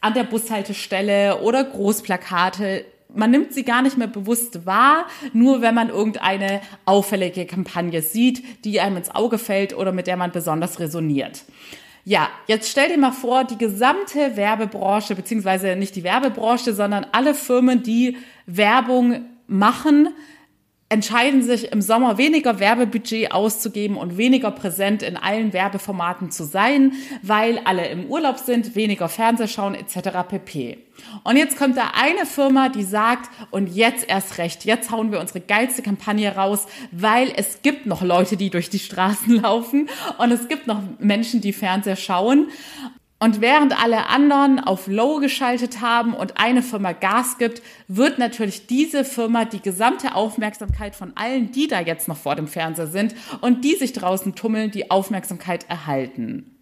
an 0.00 0.14
der 0.14 0.24
Bushaltestelle 0.24 1.40
oder 1.40 1.64
Großplakate. 1.64 2.84
Man 3.14 3.30
nimmt 3.30 3.52
sie 3.52 3.64
gar 3.64 3.82
nicht 3.82 3.98
mehr 3.98 4.06
bewusst 4.06 4.66
wahr, 4.66 5.06
nur 5.32 5.62
wenn 5.62 5.74
man 5.74 5.88
irgendeine 5.88 6.60
auffällige 6.84 7.44
Kampagne 7.44 8.02
sieht, 8.02 8.64
die 8.64 8.80
einem 8.80 8.98
ins 8.98 9.14
Auge 9.14 9.38
fällt 9.38 9.76
oder 9.76 9.92
mit 9.92 10.06
der 10.06 10.16
man 10.16 10.30
besonders 10.30 10.78
resoniert. 10.78 11.44
Ja, 12.04 12.28
jetzt 12.46 12.70
stell 12.70 12.88
dir 12.88 12.98
mal 12.98 13.12
vor, 13.12 13.44
die 13.44 13.58
gesamte 13.58 14.36
Werbebranche, 14.36 15.14
beziehungsweise 15.14 15.76
nicht 15.76 15.96
die 15.96 16.04
Werbebranche, 16.04 16.72
sondern 16.72 17.06
alle 17.12 17.34
Firmen, 17.34 17.82
die 17.82 18.16
Werbung 18.46 19.26
machen, 19.46 20.08
entscheiden 20.90 21.42
sich 21.44 21.70
im 21.70 21.82
Sommer 21.82 22.18
weniger 22.18 22.58
Werbebudget 22.58 23.30
auszugeben 23.30 23.96
und 23.96 24.18
weniger 24.18 24.50
präsent 24.50 25.04
in 25.04 25.16
allen 25.16 25.52
Werbeformaten 25.52 26.32
zu 26.32 26.44
sein, 26.44 26.94
weil 27.22 27.60
alle 27.64 27.86
im 27.86 28.06
Urlaub 28.06 28.38
sind, 28.38 28.74
weniger 28.74 29.08
Fernseh 29.08 29.46
schauen 29.46 29.76
etc. 29.76 30.28
pp. 30.28 30.78
Und 31.22 31.36
jetzt 31.36 31.56
kommt 31.56 31.76
da 31.76 31.92
eine 31.94 32.26
Firma, 32.26 32.68
die 32.68 32.82
sagt, 32.82 33.30
und 33.52 33.68
jetzt 33.68 34.08
erst 34.08 34.38
recht, 34.38 34.64
jetzt 34.64 34.90
hauen 34.90 35.12
wir 35.12 35.20
unsere 35.20 35.40
geilste 35.40 35.82
Kampagne 35.82 36.34
raus, 36.34 36.66
weil 36.90 37.32
es 37.36 37.62
gibt 37.62 37.86
noch 37.86 38.02
Leute, 38.02 38.36
die 38.36 38.50
durch 38.50 38.68
die 38.68 38.80
Straßen 38.80 39.36
laufen 39.42 39.88
und 40.18 40.32
es 40.32 40.48
gibt 40.48 40.66
noch 40.66 40.82
Menschen, 40.98 41.40
die 41.40 41.52
Fernseher 41.52 41.96
schauen. 41.96 42.48
Und 43.22 43.42
während 43.42 43.78
alle 43.78 44.06
anderen 44.06 44.58
auf 44.60 44.86
Low 44.86 45.18
geschaltet 45.18 45.82
haben 45.82 46.14
und 46.14 46.38
eine 46.38 46.62
Firma 46.62 46.92
Gas 46.92 47.36
gibt, 47.36 47.60
wird 47.86 48.18
natürlich 48.18 48.66
diese 48.66 49.04
Firma 49.04 49.44
die 49.44 49.60
gesamte 49.60 50.14
Aufmerksamkeit 50.14 50.96
von 50.96 51.12
allen, 51.16 51.52
die 51.52 51.68
da 51.68 51.80
jetzt 51.80 52.08
noch 52.08 52.16
vor 52.16 52.34
dem 52.34 52.48
Fernseher 52.48 52.86
sind 52.86 53.14
und 53.42 53.62
die 53.62 53.74
sich 53.74 53.92
draußen 53.92 54.34
tummeln, 54.34 54.70
die 54.70 54.90
Aufmerksamkeit 54.90 55.68
erhalten. 55.68 56.56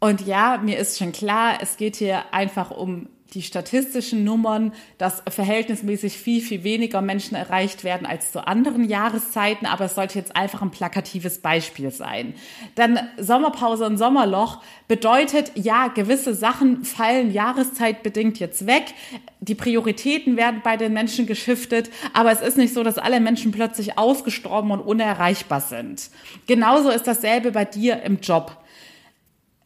Und 0.00 0.26
ja, 0.26 0.56
mir 0.56 0.78
ist 0.78 0.98
schon 0.98 1.12
klar, 1.12 1.58
es 1.60 1.76
geht 1.76 1.96
hier 1.96 2.32
einfach 2.32 2.70
um 2.70 3.10
die 3.34 3.42
statistischen 3.42 4.24
Nummern, 4.24 4.72
dass 4.98 5.22
verhältnismäßig 5.28 6.16
viel, 6.16 6.40
viel 6.40 6.64
weniger 6.64 7.00
Menschen 7.00 7.34
erreicht 7.34 7.82
werden 7.82 8.06
als 8.06 8.32
zu 8.32 8.46
anderen 8.46 8.88
Jahreszeiten, 8.88 9.66
aber 9.66 9.86
es 9.86 9.94
sollte 9.94 10.18
jetzt 10.18 10.36
einfach 10.36 10.62
ein 10.62 10.70
plakatives 10.70 11.38
Beispiel 11.38 11.90
sein. 11.90 12.34
Denn 12.76 12.98
Sommerpause 13.18 13.84
und 13.84 13.98
Sommerloch 13.98 14.62
bedeutet, 14.88 15.52
ja, 15.54 15.88
gewisse 15.88 16.34
Sachen 16.34 16.84
fallen 16.84 17.32
jahreszeitbedingt 17.32 18.38
jetzt 18.38 18.66
weg. 18.66 18.94
Die 19.40 19.54
Prioritäten 19.54 20.36
werden 20.36 20.60
bei 20.62 20.76
den 20.76 20.92
Menschen 20.92 21.26
geschiftet, 21.26 21.90
aber 22.12 22.30
es 22.30 22.40
ist 22.40 22.56
nicht 22.56 22.72
so, 22.72 22.84
dass 22.84 22.98
alle 22.98 23.20
Menschen 23.20 23.50
plötzlich 23.50 23.98
ausgestorben 23.98 24.70
und 24.70 24.80
unerreichbar 24.80 25.60
sind. 25.60 26.10
Genauso 26.46 26.90
ist 26.90 27.06
dasselbe 27.06 27.50
bei 27.50 27.64
dir 27.64 28.02
im 28.02 28.20
Job 28.20 28.56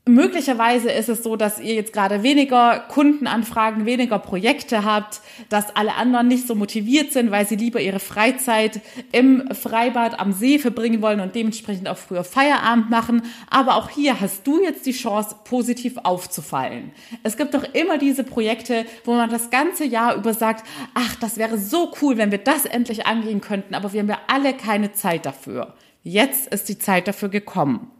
Möglicherweise 0.06 0.90
ist 0.90 1.10
es 1.10 1.22
so, 1.22 1.36
dass 1.36 1.60
ihr 1.60 1.74
jetzt 1.74 1.92
gerade 1.92 2.22
weniger 2.22 2.80
Kundenanfragen, 2.88 3.84
weniger 3.84 4.18
Projekte 4.18 4.82
habt, 4.82 5.20
dass 5.50 5.76
alle 5.76 5.94
anderen 5.94 6.26
nicht 6.26 6.46
so 6.46 6.54
motiviert 6.54 7.12
sind, 7.12 7.30
weil 7.30 7.46
sie 7.46 7.56
lieber 7.56 7.80
ihre 7.80 8.00
Freizeit 8.00 8.80
im 9.12 9.54
Freibad 9.54 10.18
am 10.18 10.32
See 10.32 10.58
verbringen 10.58 11.02
wollen 11.02 11.20
und 11.20 11.34
dementsprechend 11.34 11.86
auch 11.86 11.98
früher 11.98 12.24
Feierabend 12.24 12.88
machen. 12.88 13.22
Aber 13.50 13.76
auch 13.76 13.90
hier 13.90 14.20
hast 14.20 14.46
du 14.46 14.62
jetzt 14.62 14.86
die 14.86 14.92
Chance, 14.92 15.36
positiv 15.44 15.98
aufzufallen. 16.02 16.92
Es 17.22 17.36
gibt 17.36 17.52
doch 17.52 17.64
immer 17.74 17.98
diese 17.98 18.24
Projekte, 18.24 18.86
wo 19.04 19.12
man 19.12 19.28
das 19.28 19.50
ganze 19.50 19.84
Jahr 19.84 20.16
über 20.16 20.32
sagt, 20.32 20.66
ach, 20.94 21.14
das 21.16 21.36
wäre 21.36 21.58
so 21.58 21.92
cool, 22.00 22.16
wenn 22.16 22.30
wir 22.30 22.38
das 22.38 22.64
endlich 22.64 23.04
angehen 23.04 23.42
könnten, 23.42 23.74
aber 23.74 23.92
wir 23.92 24.00
haben 24.00 24.08
ja 24.08 24.18
alle 24.28 24.54
keine 24.54 24.92
Zeit 24.92 25.26
dafür. 25.26 25.74
Jetzt 26.02 26.52
ist 26.52 26.70
die 26.70 26.78
Zeit 26.78 27.06
dafür 27.06 27.28
gekommen. 27.28 27.90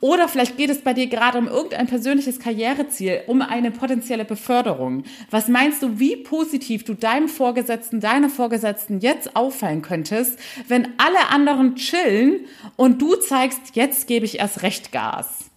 Oder 0.00 0.28
vielleicht 0.28 0.56
geht 0.56 0.70
es 0.70 0.82
bei 0.82 0.94
dir 0.94 1.06
gerade 1.06 1.38
um 1.38 1.48
irgendein 1.48 1.86
persönliches 1.86 2.38
Karriereziel, 2.38 3.22
um 3.26 3.42
eine 3.42 3.70
potenzielle 3.70 4.24
Beförderung. 4.24 5.04
Was 5.30 5.48
meinst 5.48 5.82
du, 5.82 5.98
wie 5.98 6.16
positiv 6.16 6.84
du 6.84 6.94
deinem 6.94 7.28
Vorgesetzten, 7.28 8.00
deiner 8.00 8.28
Vorgesetzten 8.28 9.00
jetzt 9.00 9.36
auffallen 9.36 9.82
könntest, 9.82 10.38
wenn 10.68 10.88
alle 10.98 11.28
anderen 11.30 11.76
chillen 11.76 12.46
und 12.76 13.00
du 13.02 13.16
zeigst, 13.16 13.60
jetzt 13.74 14.06
gebe 14.06 14.24
ich 14.24 14.38
erst 14.38 14.62
recht 14.62 14.92
Gas? 14.92 15.50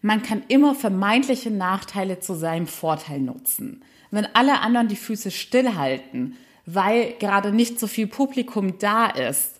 Man 0.00 0.22
kann 0.22 0.42
immer 0.48 0.74
vermeintliche 0.74 1.50
Nachteile 1.50 2.20
zu 2.20 2.34
seinem 2.34 2.66
Vorteil 2.66 3.20
nutzen. 3.20 3.82
Wenn 4.10 4.26
alle 4.34 4.60
anderen 4.60 4.88
die 4.88 4.96
Füße 4.96 5.30
stillhalten, 5.30 6.36
weil 6.66 7.14
gerade 7.18 7.52
nicht 7.52 7.80
so 7.80 7.86
viel 7.86 8.06
Publikum 8.06 8.78
da 8.78 9.06
ist, 9.06 9.57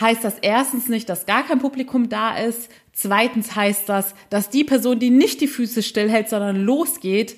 heißt 0.00 0.24
das 0.24 0.38
erstens 0.40 0.88
nicht, 0.88 1.08
dass 1.08 1.26
gar 1.26 1.44
kein 1.44 1.58
Publikum 1.58 2.08
da 2.08 2.36
ist. 2.36 2.68
Zweitens 2.92 3.54
heißt 3.54 3.88
das, 3.88 4.14
dass 4.30 4.50
die 4.50 4.64
Person, 4.64 4.98
die 4.98 5.10
nicht 5.10 5.40
die 5.40 5.48
Füße 5.48 5.82
stillhält, 5.82 6.28
sondern 6.28 6.56
losgeht, 6.56 7.36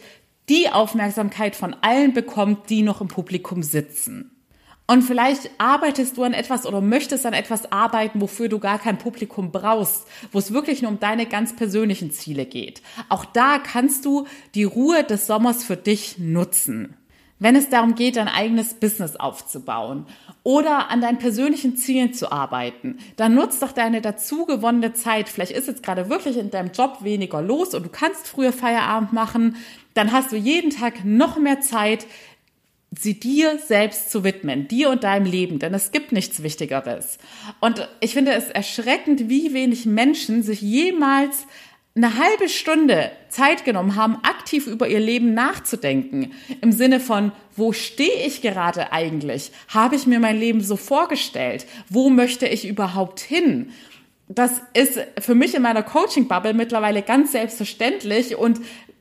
die 0.48 0.70
Aufmerksamkeit 0.70 1.56
von 1.56 1.76
allen 1.82 2.12
bekommt, 2.12 2.70
die 2.70 2.82
noch 2.82 3.00
im 3.00 3.08
Publikum 3.08 3.62
sitzen. 3.62 4.30
Und 4.90 5.02
vielleicht 5.02 5.50
arbeitest 5.58 6.16
du 6.16 6.22
an 6.22 6.32
etwas 6.32 6.64
oder 6.64 6.80
möchtest 6.80 7.26
an 7.26 7.34
etwas 7.34 7.70
arbeiten, 7.70 8.22
wofür 8.22 8.48
du 8.48 8.58
gar 8.58 8.78
kein 8.78 8.96
Publikum 8.96 9.52
brauchst, 9.52 10.06
wo 10.32 10.38
es 10.38 10.54
wirklich 10.54 10.80
nur 10.80 10.90
um 10.90 10.98
deine 10.98 11.26
ganz 11.26 11.54
persönlichen 11.54 12.10
Ziele 12.10 12.46
geht. 12.46 12.80
Auch 13.10 13.26
da 13.26 13.58
kannst 13.58 14.06
du 14.06 14.26
die 14.54 14.64
Ruhe 14.64 15.04
des 15.04 15.26
Sommers 15.26 15.62
für 15.62 15.76
dich 15.76 16.16
nutzen 16.16 16.96
wenn 17.38 17.56
es 17.56 17.70
darum 17.70 17.94
geht, 17.94 18.16
dein 18.16 18.28
eigenes 18.28 18.74
Business 18.74 19.16
aufzubauen 19.16 20.06
oder 20.42 20.90
an 20.90 21.00
deinen 21.00 21.18
persönlichen 21.18 21.76
Zielen 21.76 22.14
zu 22.14 22.32
arbeiten, 22.32 22.98
dann 23.16 23.34
nutzt 23.34 23.62
doch 23.62 23.72
deine 23.72 24.00
dazu 24.00 24.46
gewonnene 24.46 24.92
Zeit. 24.92 25.28
Vielleicht 25.28 25.52
ist 25.52 25.68
jetzt 25.68 25.82
gerade 25.82 26.08
wirklich 26.08 26.36
in 26.36 26.50
deinem 26.50 26.72
Job 26.72 26.98
weniger 27.02 27.42
los 27.42 27.74
und 27.74 27.84
du 27.84 27.90
kannst 27.90 28.26
früher 28.28 28.52
Feierabend 28.52 29.12
machen. 29.12 29.56
Dann 29.94 30.12
hast 30.12 30.32
du 30.32 30.36
jeden 30.36 30.70
Tag 30.70 31.04
noch 31.04 31.38
mehr 31.38 31.60
Zeit, 31.60 32.06
sie 32.96 33.20
dir 33.20 33.58
selbst 33.58 34.10
zu 34.10 34.24
widmen, 34.24 34.66
dir 34.68 34.90
und 34.90 35.04
deinem 35.04 35.26
Leben, 35.26 35.58
denn 35.58 35.74
es 35.74 35.92
gibt 35.92 36.12
nichts 36.12 36.42
Wichtigeres. 36.42 37.18
Und 37.60 37.88
ich 38.00 38.14
finde 38.14 38.32
es 38.32 38.48
erschreckend, 38.48 39.28
wie 39.28 39.52
wenig 39.52 39.84
Menschen 39.84 40.42
sich 40.42 40.62
jemals 40.62 41.46
eine 41.98 42.16
halbe 42.16 42.48
Stunde 42.48 43.10
Zeit 43.28 43.64
genommen 43.64 43.96
haben, 43.96 44.18
aktiv 44.22 44.66
über 44.66 44.88
ihr 44.88 45.00
Leben 45.00 45.34
nachzudenken. 45.34 46.32
Im 46.60 46.72
Sinne 46.72 47.00
von, 47.00 47.32
wo 47.56 47.72
stehe 47.72 48.26
ich 48.26 48.40
gerade 48.40 48.92
eigentlich? 48.92 49.50
Habe 49.68 49.96
ich 49.96 50.06
mir 50.06 50.20
mein 50.20 50.38
Leben 50.38 50.62
so 50.62 50.76
vorgestellt? 50.76 51.66
Wo 51.88 52.08
möchte 52.08 52.46
ich 52.46 52.66
überhaupt 52.66 53.20
hin? 53.20 53.72
Das 54.28 54.60
ist 54.74 55.00
für 55.18 55.34
mich 55.34 55.54
in 55.54 55.62
meiner 55.62 55.82
Coaching-Bubble 55.82 56.54
mittlerweile 56.54 57.02
ganz 57.02 57.32
selbstverständlich 57.32 58.36
und 58.36 58.60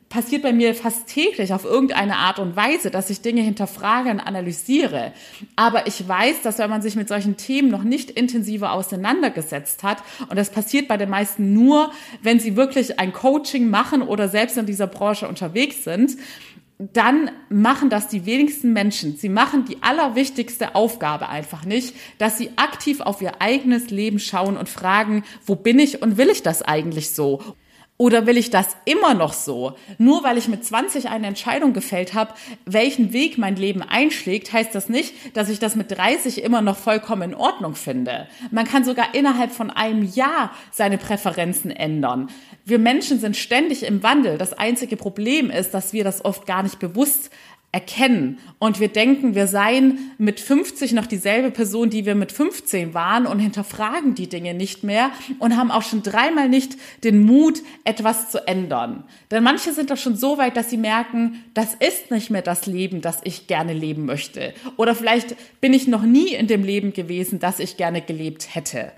passiert 0.10 0.42
bei 0.42 0.54
mir 0.54 0.74
fast 0.74 1.08
täglich 1.08 1.54
auf 1.54 1.66
irgendeine 1.66 2.16
Art 2.16 2.40
und 2.40 2.56
Weise, 2.56 2.92
dass 2.92 3.10
ich 3.10 3.22
Dinge 3.22 3.42
hinterfrage 3.42 4.10
und 4.10 4.20
analysiere. 4.20 5.14
Aber 5.56 5.88
ich 5.88 6.08
weiß, 6.08 6.42
dass 6.44 6.60
wenn 6.60 6.70
man 6.70 6.82
sich 6.82 6.96
mit 6.96 7.10
solchen 7.10 7.36
Themen 7.36 7.70
noch 7.70 7.84
nicht 7.84 8.12
intensiver 8.12 8.72
auseinandergesetzt 8.72 9.84
hat, 9.84 10.02
und 10.30 10.38
das 10.38 10.50
passiert 10.50 10.88
bei 10.88 10.98
den 10.98 11.10
meisten 11.10 11.54
nur, 11.54 11.92
wenn 12.22 12.40
sie 12.40 12.56
wirklich 12.56 13.00
ein 13.00 13.12
Coaching 13.12 13.70
machen 13.70 14.02
oder 14.02 14.30
selbst 14.30 14.58
in 14.58 14.66
dieser 14.66 14.88
Branche 14.88 15.28
unterwegs 15.28 15.84
sind, 15.84 16.18
dann 16.80 17.32
machen 17.50 17.90
das 17.90 18.08
die 18.08 18.26
wenigsten 18.28 18.72
Menschen. 18.72 19.18
Sie 19.18 19.30
machen 19.30 19.66
die 19.66 19.82
allerwichtigste 19.82 20.76
Aufgabe 20.76 21.28
einfach 21.28 21.66
nicht, 21.66 21.96
dass 22.20 22.38
sie 22.38 22.52
aktiv 22.56 23.02
auf 23.02 23.22
ihr 23.22 23.42
eigenes 23.42 23.90
Leben 23.90 24.20
schauen 24.20 24.58
und 24.58 24.70
fragen, 24.70 25.24
wo 25.46 25.56
bin 25.56 25.80
ich 25.80 26.04
und 26.04 26.18
will 26.18 26.30
ich 26.30 26.44
das 26.44 26.62
eigentlich 26.62 27.10
so? 27.10 27.42
Oder 28.00 28.28
will 28.28 28.38
ich 28.38 28.52
das 28.52 28.78
immer 28.86 29.16
noch 29.16 29.34
so? 29.34 29.76
Nur 29.98 30.24
weil 30.24 30.38
ich 30.38 30.48
mit 30.48 30.64
20 30.64 31.10
eine 31.10 31.26
Entscheidung 31.26 31.74
gefällt 31.74 32.14
habe, 32.14 32.36
welchen 32.64 33.12
Weg 33.12 33.40
mein 33.40 33.56
Leben 33.56 33.82
einschlägt, 33.82 34.54
heißt 34.54 34.76
das 34.76 34.88
nicht, 34.88 35.16
dass 35.36 35.50
ich 35.50 35.58
das 35.58 35.76
mit 35.76 35.90
30 35.92 36.44
immer 36.44 36.62
noch 36.62 36.78
vollkommen 36.78 37.32
in 37.32 37.36
Ordnung 37.36 37.74
finde. 37.74 38.28
Man 38.52 38.66
kann 38.66 38.84
sogar 38.84 39.16
innerhalb 39.16 39.52
von 39.52 39.72
einem 39.72 40.04
Jahr 40.04 40.52
seine 40.72 41.00
Präferenzen 41.00 41.72
ändern. 41.72 42.30
Wir 42.68 42.80
Menschen 42.80 43.18
sind 43.18 43.38
ständig 43.38 43.84
im 43.84 44.04
Wandel. 44.04 44.38
Das 44.38 44.52
einzige 44.52 44.98
Problem 44.98 45.50
ist, 45.50 45.74
dass 45.74 45.94
wir 45.94 46.04
das 46.04 46.26
oft 46.26 46.46
gar 46.46 46.64
nicht 46.64 46.80
bewusst 46.80 47.32
erkennen. 47.72 48.40
Und 48.60 48.82
wir 48.82 48.90
denken, 48.90 49.36
wir 49.36 49.48
seien 49.48 50.12
mit 50.18 50.42
50 50.42 50.92
noch 50.92 51.06
dieselbe 51.06 51.50
Person, 51.50 51.90
die 51.90 52.06
wir 52.06 52.14
mit 52.14 52.34
15 52.34 52.94
waren 52.94 53.26
und 53.26 53.40
hinterfragen 53.40 54.16
die 54.16 54.28
Dinge 54.28 54.54
nicht 54.54 54.84
mehr 54.84 55.12
und 55.40 55.56
haben 55.56 55.72
auch 55.72 55.82
schon 55.82 56.04
dreimal 56.04 56.50
nicht 56.50 56.76
den 57.06 57.26
Mut, 57.26 57.62
etwas 57.86 58.32
zu 58.32 58.46
ändern. 58.46 59.06
Denn 59.32 59.44
manche 59.44 59.72
sind 59.72 59.90
doch 59.90 59.98
schon 59.98 60.18
so 60.18 60.38
weit, 60.38 60.58
dass 60.58 60.70
sie 60.70 60.78
merken, 60.78 61.46
das 61.54 61.74
ist 61.74 62.12
nicht 62.12 62.32
mehr 62.32 62.42
das 62.42 62.66
Leben, 62.66 63.00
das 63.00 63.22
ich 63.24 63.48
gerne 63.48 63.72
leben 63.72 64.06
möchte. 64.06 64.54
Oder 64.76 64.94
vielleicht 64.94 65.38
bin 65.62 65.74
ich 65.74 65.88
noch 65.88 66.04
nie 66.04 66.34
in 66.34 66.48
dem 66.48 66.66
Leben 66.66 66.92
gewesen, 66.92 67.40
das 67.40 67.60
ich 67.60 67.78
gerne 67.78 68.02
gelebt 68.02 68.56
hätte. 68.56 68.92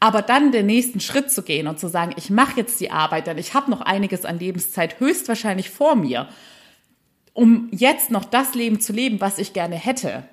Aber 0.00 0.22
dann 0.22 0.50
den 0.50 0.66
nächsten 0.66 1.00
Schritt 1.00 1.30
zu 1.30 1.42
gehen 1.42 1.66
und 1.66 1.78
zu 1.78 1.88
sagen, 1.88 2.14
ich 2.16 2.30
mache 2.30 2.56
jetzt 2.56 2.80
die 2.80 2.90
Arbeit, 2.90 3.26
denn 3.26 3.38
ich 3.38 3.54
habe 3.54 3.70
noch 3.70 3.82
einiges 3.82 4.24
an 4.24 4.38
Lebenszeit 4.38 4.98
höchstwahrscheinlich 4.98 5.70
vor 5.70 5.94
mir 5.94 6.28
um 7.32 7.68
jetzt 7.70 8.10
noch 8.10 8.24
das 8.24 8.54
Leben 8.54 8.80
zu 8.80 8.92
leben, 8.92 9.20
was 9.20 9.38
ich 9.38 9.52
gerne 9.52 9.76
hätte, 9.76 10.24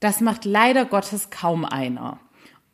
das 0.00 0.20
macht 0.20 0.44
leider 0.44 0.84
Gottes 0.84 1.30
kaum 1.30 1.64
einer. 1.64 2.20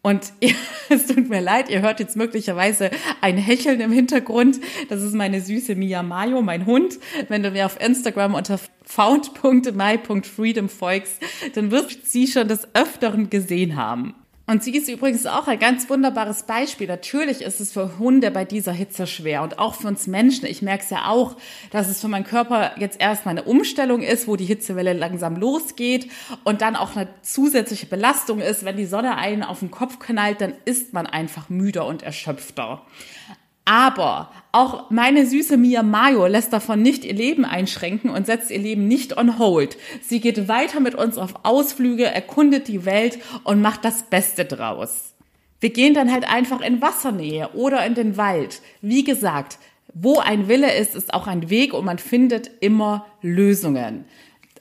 Und 0.00 0.32
es 0.88 1.06
tut 1.06 1.28
mir 1.28 1.40
leid, 1.40 1.68
ihr 1.68 1.82
hört 1.82 2.00
jetzt 2.00 2.16
möglicherweise 2.16 2.90
ein 3.20 3.36
Hecheln 3.36 3.80
im 3.80 3.92
Hintergrund. 3.92 4.58
Das 4.88 5.02
ist 5.02 5.14
meine 5.14 5.40
süße 5.40 5.74
Mia 5.74 6.02
Mayo, 6.02 6.40
mein 6.40 6.66
Hund. 6.66 6.98
Wenn 7.28 7.42
du 7.42 7.50
mir 7.50 7.66
auf 7.66 7.80
Instagram 7.80 8.34
unter 8.34 8.58
found.my.freedom 8.84 10.68
folgst, 10.68 11.20
dann 11.54 11.70
wirst 11.70 11.90
du 11.90 11.98
sie 12.04 12.26
schon 12.26 12.48
des 12.48 12.74
Öfteren 12.74 13.28
gesehen 13.28 13.76
haben. 13.76 14.14
Und 14.48 14.64
sie 14.64 14.74
ist 14.74 14.88
übrigens 14.88 15.26
auch 15.26 15.46
ein 15.46 15.58
ganz 15.58 15.90
wunderbares 15.90 16.44
Beispiel. 16.44 16.86
Natürlich 16.86 17.42
ist 17.42 17.60
es 17.60 17.70
für 17.70 17.98
Hunde 17.98 18.30
bei 18.30 18.46
dieser 18.46 18.72
Hitze 18.72 19.06
schwer 19.06 19.42
und 19.42 19.58
auch 19.58 19.74
für 19.74 19.88
uns 19.88 20.06
Menschen. 20.06 20.46
Ich 20.46 20.62
merke 20.62 20.84
es 20.84 20.88
ja 20.88 21.10
auch, 21.10 21.36
dass 21.70 21.90
es 21.90 22.00
für 22.00 22.08
meinen 22.08 22.24
Körper 22.24 22.72
jetzt 22.78 22.98
erstmal 22.98 23.36
eine 23.36 23.46
Umstellung 23.46 24.00
ist, 24.00 24.26
wo 24.26 24.36
die 24.36 24.46
Hitzewelle 24.46 24.94
langsam 24.94 25.36
losgeht 25.36 26.10
und 26.44 26.62
dann 26.62 26.76
auch 26.76 26.96
eine 26.96 27.08
zusätzliche 27.20 27.84
Belastung 27.84 28.40
ist. 28.40 28.64
Wenn 28.64 28.78
die 28.78 28.86
Sonne 28.86 29.18
einen 29.18 29.42
auf 29.42 29.58
den 29.58 29.70
Kopf 29.70 29.98
knallt, 29.98 30.40
dann 30.40 30.54
ist 30.64 30.94
man 30.94 31.06
einfach 31.06 31.50
müder 31.50 31.84
und 31.84 32.02
erschöpfter. 32.02 32.86
Aber 33.70 34.30
auch 34.50 34.88
meine 34.88 35.26
süße 35.26 35.58
Mia 35.58 35.82
Mayo 35.82 36.26
lässt 36.26 36.54
davon 36.54 36.80
nicht 36.80 37.04
ihr 37.04 37.12
Leben 37.12 37.44
einschränken 37.44 38.08
und 38.08 38.24
setzt 38.24 38.50
ihr 38.50 38.58
Leben 38.58 38.88
nicht 38.88 39.18
on 39.18 39.38
hold. 39.38 39.76
Sie 40.00 40.20
geht 40.20 40.48
weiter 40.48 40.80
mit 40.80 40.94
uns 40.94 41.18
auf 41.18 41.34
Ausflüge, 41.42 42.06
erkundet 42.06 42.66
die 42.66 42.86
Welt 42.86 43.18
und 43.44 43.60
macht 43.60 43.84
das 43.84 44.04
Beste 44.04 44.46
draus. 44.46 45.12
Wir 45.60 45.68
gehen 45.68 45.92
dann 45.92 46.10
halt 46.10 46.26
einfach 46.26 46.62
in 46.62 46.80
Wassernähe 46.80 47.50
oder 47.52 47.84
in 47.84 47.92
den 47.92 48.16
Wald. 48.16 48.62
Wie 48.80 49.04
gesagt, 49.04 49.58
wo 49.92 50.18
ein 50.18 50.48
Wille 50.48 50.74
ist, 50.74 50.94
ist 50.94 51.12
auch 51.12 51.26
ein 51.26 51.50
Weg 51.50 51.74
und 51.74 51.84
man 51.84 51.98
findet 51.98 52.50
immer 52.60 53.04
Lösungen. 53.20 54.06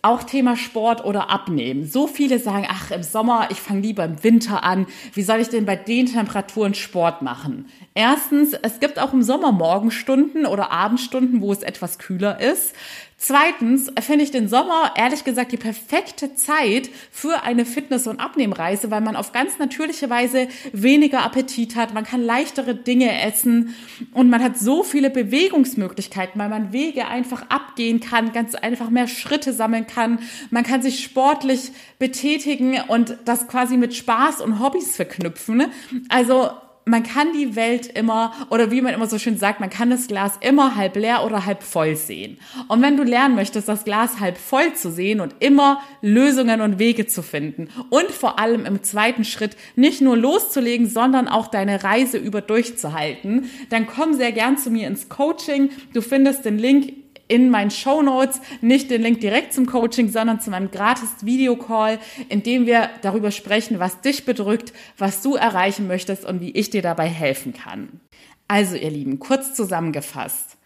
Auch 0.08 0.24
Thema 0.24 0.56
Sport 0.56 1.04
oder 1.04 1.30
Abnehmen. 1.30 1.84
So 1.84 2.08
viele 2.08 2.40
sagen, 2.40 2.66
ach, 2.70 2.92
im 2.92 3.04
Sommer, 3.04 3.50
ich 3.52 3.60
fange 3.60 3.82
lieber 3.82 4.06
im 4.06 4.24
Winter 4.24 4.64
an. 4.64 4.88
Wie 5.14 5.22
soll 5.22 5.42
ich 5.42 5.50
denn 5.50 5.66
bei 5.66 5.76
den 5.76 6.06
Temperaturen 6.06 6.76
Sport 6.76 7.22
machen? 7.22 7.66
Erstens, 7.94 8.54
es 8.54 8.80
gibt 8.80 9.00
auch 9.00 9.12
im 9.12 9.22
Sommer 9.22 9.52
Morgenstunden 9.52 10.46
oder 10.46 10.72
Abendstunden, 10.72 11.42
wo 11.42 11.52
es 11.52 11.62
etwas 11.62 12.00
kühler 12.00 12.40
ist. 12.40 12.74
Zweitens 13.20 13.92
finde 14.00 14.24
ich 14.24 14.30
den 14.30 14.48
Sommer 14.48 14.94
ehrlich 14.96 15.24
gesagt 15.24 15.52
die 15.52 15.58
perfekte 15.58 16.36
Zeit 16.36 16.92
für 17.12 17.42
eine 17.44 17.66
Fitness- 17.66 18.06
und 18.06 18.20
Abnehmreise, 18.20 18.92
weil 18.92 19.02
man 19.02 19.16
auf 19.16 19.32
ganz 19.32 19.58
natürliche 19.58 20.08
Weise 20.12 20.48
weniger 20.72 21.24
Appetit 21.24 21.76
hat, 21.76 21.96
man 21.96 22.04
kann 22.04 22.22
leichtere 22.22 22.76
Dinge 22.76 23.22
essen 23.24 23.76
und 24.14 24.30
man 24.30 24.44
hat 24.44 24.60
so 24.60 24.84
viele 24.84 25.10
Bewegungsmöglichkeiten, 25.10 26.40
weil 26.40 26.50
man 26.50 26.74
Wege 26.74 27.08
einfach 27.08 27.50
abgehen 27.50 28.02
kann, 28.02 28.34
ganz 28.34 28.54
einfach 28.54 28.92
mehr 28.92 29.08
Schritte 29.08 29.52
sammeln 29.52 29.88
kann, 29.88 30.20
man 30.52 30.64
kann 30.64 30.84
sich 30.84 31.04
sportlich 31.04 31.72
betätigen 31.98 32.80
und 32.88 33.18
das 33.26 33.48
quasi 33.48 33.78
mit 33.78 33.96
Spaß 33.96 34.42
und 34.42 34.60
Hobbys 34.60 34.96
verknüpfen. 34.96 35.66
Also 36.10 36.52
man 36.88 37.04
kann 37.04 37.34
die 37.34 37.56
Welt 37.56 37.88
immer, 37.88 38.32
oder 38.50 38.72
wie 38.72 38.82
man 38.82 38.94
immer 38.94 39.08
so 39.08 39.20
schön 39.20 39.38
sagt, 39.38 39.60
man 39.60 39.70
kann 39.70 39.90
das 39.90 40.08
Glas 40.08 40.34
immer 40.42 40.76
halb 40.76 40.96
leer 40.96 41.26
oder 41.26 41.46
halb 41.46 41.64
voll 41.64 41.96
sehen. 41.96 42.40
Und 42.68 42.82
wenn 42.82 42.98
du 42.98 43.04
lernen 43.04 43.36
möchtest, 43.36 43.68
das 43.68 43.84
Glas 43.84 44.20
halb 44.20 44.38
voll 44.38 44.74
zu 44.74 44.92
sehen 44.92 45.20
und 45.20 45.36
immer 45.40 45.82
Lösungen 46.02 46.62
und 46.62 46.80
Wege 46.80 47.06
zu 47.06 47.22
finden 47.22 47.70
und 47.90 48.10
vor 48.12 48.40
allem 48.40 48.66
im 48.66 48.84
zweiten 48.84 49.26
Schritt 49.26 49.58
nicht 49.76 50.02
nur 50.02 50.18
loszulegen, 50.18 50.88
sondern 50.88 51.28
auch 51.28 51.48
deine 51.48 51.84
Reise 51.84 52.18
über 52.18 52.42
durchzuhalten, 52.42 53.50
dann 53.70 53.88
komm 53.88 54.14
sehr 54.14 54.32
gern 54.32 54.58
zu 54.58 54.70
mir 54.70 54.88
ins 54.88 55.10
Coaching. 55.10 55.70
Du 55.94 56.02
findest 56.02 56.46
den 56.46 56.58
Link 56.58 56.94
in 57.28 57.50
meinen 57.50 57.72
Show 57.72 58.02
Notes 58.02 58.42
nicht 58.62 58.90
den 58.90 59.02
Link 59.02 59.22
direkt 59.22 59.54
zum 59.54 59.66
Coaching, 59.66 60.10
sondern 60.10 60.40
zu 60.40 60.50
meinem 60.50 60.72
gratis 60.72 61.10
Videocall, 61.22 62.00
in 62.30 62.44
dem 62.44 62.66
wir 62.66 62.90
darüber 63.02 63.32
sprechen, 63.32 63.80
was 63.80 64.02
dich 64.02 64.26
bedrückt, 64.26 64.74
was 64.98 65.22
du 65.22 65.36
erreichen 65.36 65.88
möchtest 65.88 66.26
und 66.26 66.42
wie 66.42 66.52
ich 66.52 66.70
dir 66.70 66.82
dabei 66.82 67.08
helfen 67.08 67.54
kann. 67.54 68.00
Also 68.48 68.76
ihr 68.76 68.92
Lieben, 68.92 69.20
kurz 69.20 69.54
zusammengefasst. 69.54 70.58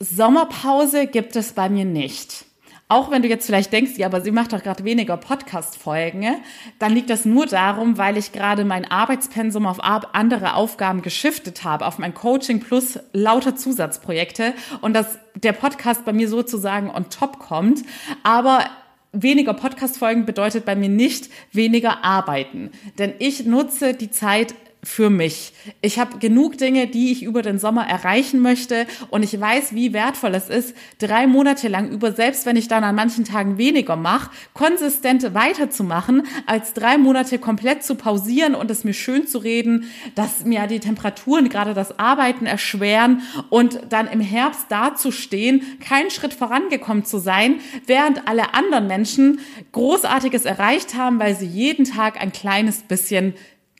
Sommerpause 0.00 1.06
gibt 1.06 1.36
es 1.36 1.52
bei 1.52 1.68
mir 1.68 1.84
nicht. 1.84 2.44
Auch 2.90 3.10
wenn 3.10 3.20
du 3.20 3.28
jetzt 3.28 3.44
vielleicht 3.44 3.70
denkst, 3.70 3.98
ja, 3.98 4.06
aber 4.06 4.22
sie 4.22 4.30
macht 4.30 4.54
doch 4.54 4.62
gerade 4.62 4.82
weniger 4.82 5.18
Podcast-Folgen, 5.18 6.36
dann 6.78 6.92
liegt 6.92 7.10
das 7.10 7.26
nur 7.26 7.44
darum, 7.44 7.98
weil 7.98 8.16
ich 8.16 8.32
gerade 8.32 8.64
mein 8.64 8.90
Arbeitspensum 8.90 9.66
auf 9.66 9.78
andere 9.82 10.54
Aufgaben 10.54 11.02
geschiftet 11.02 11.64
habe, 11.64 11.86
auf 11.86 11.98
mein 11.98 12.14
Coaching 12.14 12.60
plus 12.60 12.98
lauter 13.12 13.56
Zusatzprojekte 13.56 14.54
und 14.80 14.94
dass 14.94 15.18
der 15.34 15.52
Podcast 15.52 16.06
bei 16.06 16.14
mir 16.14 16.28
sozusagen 16.28 16.90
on 16.90 17.10
top 17.10 17.38
kommt. 17.38 17.82
Aber 18.22 18.64
weniger 19.12 19.52
Podcast-Folgen 19.52 20.24
bedeutet 20.24 20.64
bei 20.64 20.74
mir 20.74 20.88
nicht 20.88 21.30
weniger 21.52 22.04
arbeiten. 22.04 22.70
Denn 22.98 23.12
ich 23.18 23.44
nutze 23.44 23.92
die 23.92 24.10
Zeit 24.10 24.54
für 24.88 25.10
mich. 25.10 25.52
Ich 25.82 25.98
habe 25.98 26.18
genug 26.18 26.56
Dinge, 26.56 26.86
die 26.86 27.12
ich 27.12 27.22
über 27.22 27.42
den 27.42 27.58
Sommer 27.58 27.86
erreichen 27.86 28.40
möchte 28.40 28.86
und 29.10 29.22
ich 29.22 29.38
weiß, 29.38 29.74
wie 29.74 29.92
wertvoll 29.92 30.34
es 30.34 30.48
ist, 30.48 30.74
drei 30.98 31.26
Monate 31.26 31.68
lang 31.68 31.90
über, 31.90 32.12
selbst 32.12 32.46
wenn 32.46 32.56
ich 32.56 32.68
dann 32.68 32.84
an 32.84 32.94
manchen 32.94 33.24
Tagen 33.24 33.58
weniger 33.58 33.96
mache, 33.96 34.30
konsistent 34.54 35.34
weiterzumachen, 35.34 36.26
als 36.46 36.72
drei 36.72 36.96
Monate 36.96 37.38
komplett 37.38 37.84
zu 37.84 37.96
pausieren 37.96 38.54
und 38.54 38.70
es 38.70 38.82
mir 38.82 38.94
schön 38.94 39.26
zu 39.26 39.38
reden, 39.38 39.84
dass 40.14 40.44
mir 40.44 40.66
die 40.66 40.80
Temperaturen 40.80 41.50
gerade 41.50 41.74
das 41.74 41.98
Arbeiten 41.98 42.46
erschweren 42.46 43.20
und 43.50 43.80
dann 43.90 44.08
im 44.08 44.20
Herbst 44.20 44.66
dazustehen, 44.70 45.78
keinen 45.80 46.10
Schritt 46.10 46.32
vorangekommen 46.32 47.04
zu 47.04 47.18
sein, 47.18 47.60
während 47.86 48.26
alle 48.26 48.54
anderen 48.54 48.86
Menschen 48.86 49.40
Großartiges 49.72 50.46
erreicht 50.46 50.94
haben, 50.94 51.20
weil 51.20 51.36
sie 51.36 51.46
jeden 51.46 51.84
Tag 51.84 52.20
ein 52.20 52.32
kleines 52.32 52.82
bisschen 52.82 53.34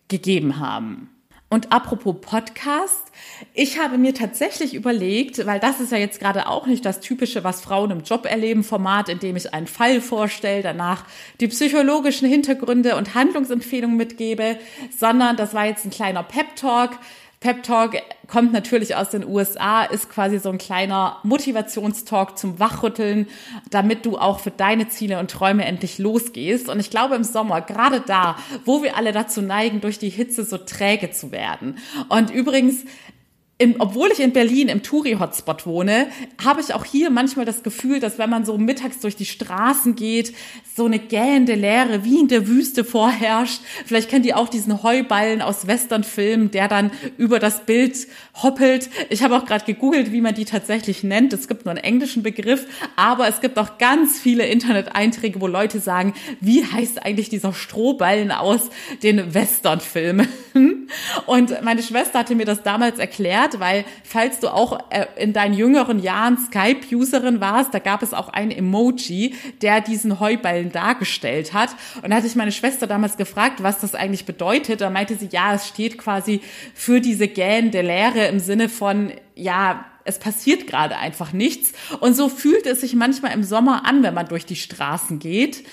gegeben 0.08 0.58
haben. 0.58 1.10
Und 1.50 1.72
apropos 1.72 2.16
Podcast, 2.20 3.10
ich 3.54 3.78
habe 3.78 3.96
mir 3.96 4.12
tatsächlich 4.12 4.74
überlegt, 4.74 5.46
weil 5.46 5.58
das 5.58 5.80
ist 5.80 5.92
ja 5.92 5.96
jetzt 5.96 6.20
gerade 6.20 6.46
auch 6.46 6.66
nicht 6.66 6.84
das 6.84 7.00
typische, 7.00 7.42
was 7.42 7.62
Frauen 7.62 7.90
im 7.90 8.02
Job 8.02 8.26
erleben, 8.26 8.62
Format, 8.62 9.08
in 9.08 9.18
dem 9.18 9.34
ich 9.34 9.54
einen 9.54 9.66
Fall 9.66 10.02
vorstelle, 10.02 10.62
danach 10.62 11.04
die 11.40 11.48
psychologischen 11.48 12.28
Hintergründe 12.28 12.96
und 12.96 13.14
Handlungsempfehlungen 13.14 13.96
mitgebe, 13.96 14.58
sondern 14.94 15.36
das 15.36 15.54
war 15.54 15.64
jetzt 15.64 15.86
ein 15.86 15.90
kleiner 15.90 16.22
Pep 16.22 16.54
Talk 16.54 16.98
Pep 17.40 17.62
Talk 17.62 17.96
kommt 18.26 18.52
natürlich 18.52 18.96
aus 18.96 19.10
den 19.10 19.24
USA, 19.24 19.84
ist 19.84 20.10
quasi 20.10 20.40
so 20.40 20.50
ein 20.50 20.58
kleiner 20.58 21.18
Motivationstalk 21.22 22.36
zum 22.36 22.58
Wachrütteln, 22.58 23.28
damit 23.70 24.04
du 24.06 24.18
auch 24.18 24.40
für 24.40 24.50
deine 24.50 24.88
Ziele 24.88 25.20
und 25.20 25.30
Träume 25.30 25.64
endlich 25.64 25.98
losgehst. 25.98 26.68
Und 26.68 26.80
ich 26.80 26.90
glaube 26.90 27.14
im 27.14 27.22
Sommer, 27.22 27.60
gerade 27.60 28.00
da, 28.00 28.36
wo 28.64 28.82
wir 28.82 28.96
alle 28.96 29.12
dazu 29.12 29.40
neigen, 29.40 29.80
durch 29.80 30.00
die 30.00 30.10
Hitze 30.10 30.44
so 30.44 30.58
träge 30.58 31.12
zu 31.12 31.30
werden. 31.30 31.78
Und 32.08 32.30
übrigens, 32.30 32.84
in, 33.60 33.80
obwohl 33.80 34.10
ich 34.12 34.20
in 34.20 34.32
Berlin 34.32 34.68
im 34.68 34.84
Touri-Hotspot 34.84 35.66
wohne, 35.66 36.06
habe 36.42 36.60
ich 36.60 36.74
auch 36.74 36.84
hier 36.84 37.10
manchmal 37.10 37.44
das 37.44 37.64
Gefühl, 37.64 37.98
dass 37.98 38.16
wenn 38.16 38.30
man 38.30 38.44
so 38.44 38.56
mittags 38.56 39.00
durch 39.00 39.16
die 39.16 39.24
Straßen 39.24 39.96
geht, 39.96 40.32
so 40.76 40.86
eine 40.86 41.00
gähnende 41.00 41.56
Leere 41.56 42.04
wie 42.04 42.20
in 42.20 42.28
der 42.28 42.46
Wüste 42.46 42.84
vorherrscht. 42.84 43.60
Vielleicht 43.84 44.10
kennt 44.10 44.24
ihr 44.26 44.36
auch 44.36 44.48
diesen 44.48 44.84
Heuballen 44.84 45.42
aus 45.42 45.66
Westernfilmen, 45.66 46.52
der 46.52 46.68
dann 46.68 46.92
über 47.16 47.40
das 47.40 47.66
Bild 47.66 48.06
hoppelt. 48.40 48.90
Ich 49.10 49.24
habe 49.24 49.36
auch 49.36 49.44
gerade 49.44 49.64
gegoogelt, 49.64 50.12
wie 50.12 50.20
man 50.20 50.36
die 50.36 50.44
tatsächlich 50.44 51.02
nennt. 51.02 51.32
Es 51.32 51.48
gibt 51.48 51.64
nur 51.64 51.74
einen 51.74 51.82
englischen 51.82 52.22
Begriff, 52.22 52.64
aber 52.94 53.26
es 53.26 53.40
gibt 53.40 53.58
auch 53.58 53.76
ganz 53.78 54.20
viele 54.20 54.46
Internet-Einträge, 54.46 55.40
wo 55.40 55.48
Leute 55.48 55.80
sagen, 55.80 56.14
wie 56.40 56.64
heißt 56.64 57.04
eigentlich 57.04 57.28
dieser 57.28 57.52
Strohballen 57.52 58.30
aus 58.30 58.70
den 59.02 59.34
Westernfilmen? 59.34 60.28
Und 61.26 61.62
meine 61.64 61.82
Schwester 61.82 62.20
hatte 62.20 62.36
mir 62.36 62.46
das 62.46 62.62
damals 62.62 63.00
erklärt 63.00 63.47
erklärt, 63.48 63.60
weil 63.60 63.84
falls 64.04 64.40
du 64.40 64.48
auch 64.48 64.78
äh, 64.90 65.06
in 65.16 65.32
deinen 65.32 65.54
jüngeren 65.54 65.98
Jahren 65.98 66.38
Skype-Userin 66.38 67.40
warst, 67.40 67.74
da 67.74 67.78
gab 67.78 68.02
es 68.02 68.14
auch 68.14 68.28
ein 68.28 68.50
Emoji, 68.50 69.34
der 69.62 69.80
diesen 69.80 70.20
Heuballen 70.20 70.72
dargestellt 70.72 71.52
hat. 71.52 71.70
Und 72.02 72.10
da 72.10 72.16
hatte 72.16 72.26
ich 72.26 72.36
meine 72.36 72.52
Schwester 72.52 72.86
damals 72.86 73.16
gefragt, 73.16 73.62
was 73.62 73.80
das 73.80 73.94
eigentlich 73.94 74.24
bedeutet. 74.24 74.80
Da 74.80 74.90
meinte 74.90 75.16
sie, 75.16 75.28
ja, 75.30 75.54
es 75.54 75.68
steht 75.68 75.98
quasi 75.98 76.40
für 76.74 77.00
diese 77.00 77.28
gähnende 77.28 77.82
Leere 77.82 78.26
im 78.26 78.38
Sinne 78.38 78.68
von, 78.68 79.12
ja, 79.34 79.84
es 80.04 80.18
passiert 80.18 80.66
gerade 80.66 80.96
einfach 80.96 81.32
nichts. 81.32 81.72
Und 82.00 82.14
so 82.14 82.28
fühlt 82.28 82.66
es 82.66 82.80
sich 82.80 82.94
manchmal 82.94 83.32
im 83.32 83.44
Sommer 83.44 83.84
an, 83.84 84.02
wenn 84.02 84.14
man 84.14 84.28
durch 84.28 84.46
die 84.46 84.56
Straßen 84.56 85.18
geht. 85.18 85.64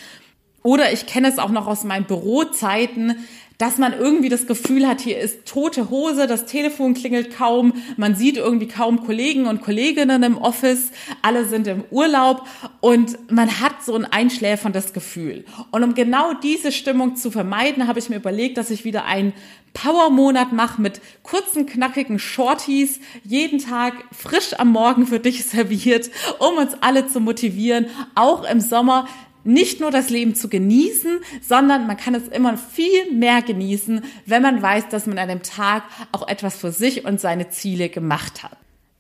Oder 0.62 0.92
ich 0.92 1.06
kenne 1.06 1.30
es 1.30 1.38
auch 1.38 1.52
noch 1.52 1.68
aus 1.68 1.84
meinen 1.84 2.06
Bürozeiten, 2.06 3.24
dass 3.58 3.78
man 3.78 3.94
irgendwie 3.94 4.30
das 4.30 4.48
Gefühl 4.48 4.88
hat, 4.88 5.02
hier 5.02 5.20
ist 5.20 5.46
tote 5.46 5.90
Hose, 5.90 6.28
das 6.28 6.46
Telefon 6.46 6.94
klingelt 6.94 7.36
kaum, 7.36 7.74
man 7.98 8.16
sieht 8.16 8.38
irgendwie 8.38 8.68
kaum 8.68 9.06
Kollegen 9.06 9.48
und 9.48 9.62
Kolleginnen 9.62 10.24
im 10.24 10.38
Office, 10.38 10.92
alle 11.22 11.46
sind 11.46 11.68
im 11.68 11.84
Urlaub 11.92 12.46
und 12.82 13.32
man 13.32 13.60
hat 13.60 13.84
so 13.84 13.96
ein 13.96 14.06
einschläferndes 14.06 14.94
Gefühl. 14.94 15.46
Und 15.72 15.84
um 15.84 15.94
genau 15.94 16.34
diese 16.34 16.72
Stimmung 16.72 17.16
zu 17.16 17.32
vermeiden, 17.32 17.88
habe 17.88 18.00
ich 18.00 18.10
mir 18.10 18.18
überlegt, 18.18 18.58
dass 18.58 18.72
ich 18.72 18.84
wieder 18.84 19.06
einen 19.06 19.34
Power-Monat 19.76 20.54
mache 20.54 20.82
mit 20.82 21.02
kurzen, 21.22 21.66
knackigen 21.66 22.18
Shorties, 22.18 23.00
jeden 23.24 23.60
Tag 23.60 23.94
frisch 24.12 24.54
am 24.58 24.72
Morgen 24.72 25.06
für 25.06 25.20
dich 25.20 25.46
serviert, 25.46 26.10
um 26.40 26.58
uns 26.58 26.76
alle 26.82 27.08
zu 27.08 27.20
motivieren, 27.20 27.88
auch 28.16 28.50
im 28.50 28.62
Sommer 28.62 29.08
nicht 29.46 29.80
nur 29.80 29.92
das 29.92 30.10
Leben 30.10 30.36
zu 30.36 30.50
genießen, 30.50 31.20
sondern 31.42 31.88
man 31.88 31.98
kann 31.98 32.16
es 32.16 32.28
immer 32.28 32.58
viel 32.58 33.12
mehr 33.12 33.42
genießen, 33.42 34.04
wenn 34.26 34.42
man 34.42 34.62
weiß, 34.62 34.90
dass 34.90 35.06
man 35.06 35.18
an 35.18 35.30
dem 35.30 35.44
Tag 35.44 35.84
auch 36.12 36.28
etwas 36.28 36.58
für 36.58 36.72
sich 36.72 37.06
und 37.06 37.22
seine 37.22 37.50
Ziele 37.50 37.90
gemacht 37.90 38.44
hat. 38.44 38.58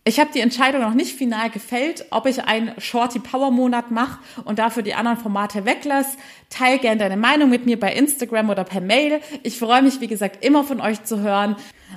Ich 0.08 0.20
habe 0.20 0.30
die 0.32 0.40
Entscheidung 0.40 0.82
noch 0.82 0.94
nicht 0.94 1.18
final 1.18 1.50
gefällt, 1.50 2.06
ob 2.12 2.28
ich 2.28 2.44
einen 2.44 2.80
Shorty 2.80 3.18
Power 3.18 3.50
Monat 3.50 3.90
mache 3.90 4.20
und 4.44 4.60
dafür 4.60 4.84
die 4.84 4.94
anderen 4.94 5.18
Formate 5.18 5.66
weglasse. 5.66 6.16
Teil 6.52 6.78
gerne 6.78 7.00
deine 7.00 7.18
Meinung 7.18 7.50
mit 7.50 7.66
mir 7.66 7.80
bei 7.80 7.92
Instagram 7.92 8.52
oder 8.52 8.64
per 8.66 8.82
Mail. 8.82 9.20
Ich 9.42 9.58
freue 9.58 9.82
mich, 9.82 10.02
wie 10.02 10.08
gesagt, 10.08 10.46
immer 10.46 10.64
von 10.64 10.80
euch 10.80 11.04
zu 11.06 11.22
hören. 11.22 11.56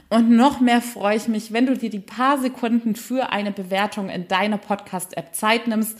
Und 0.08 0.30
noch 0.30 0.58
mehr 0.58 0.80
freue 0.80 1.18
ich 1.18 1.28
mich, 1.28 1.52
wenn 1.52 1.66
du 1.66 1.76
dir 1.76 1.90
die 1.90 1.98
paar 1.98 2.38
Sekunden 2.38 2.96
für 2.96 3.30
eine 3.30 3.52
Bewertung 3.52 4.08
in 4.08 4.26
deiner 4.26 4.56
Podcast-App 4.56 5.34
Zeit 5.34 5.66
nimmst 5.66 5.98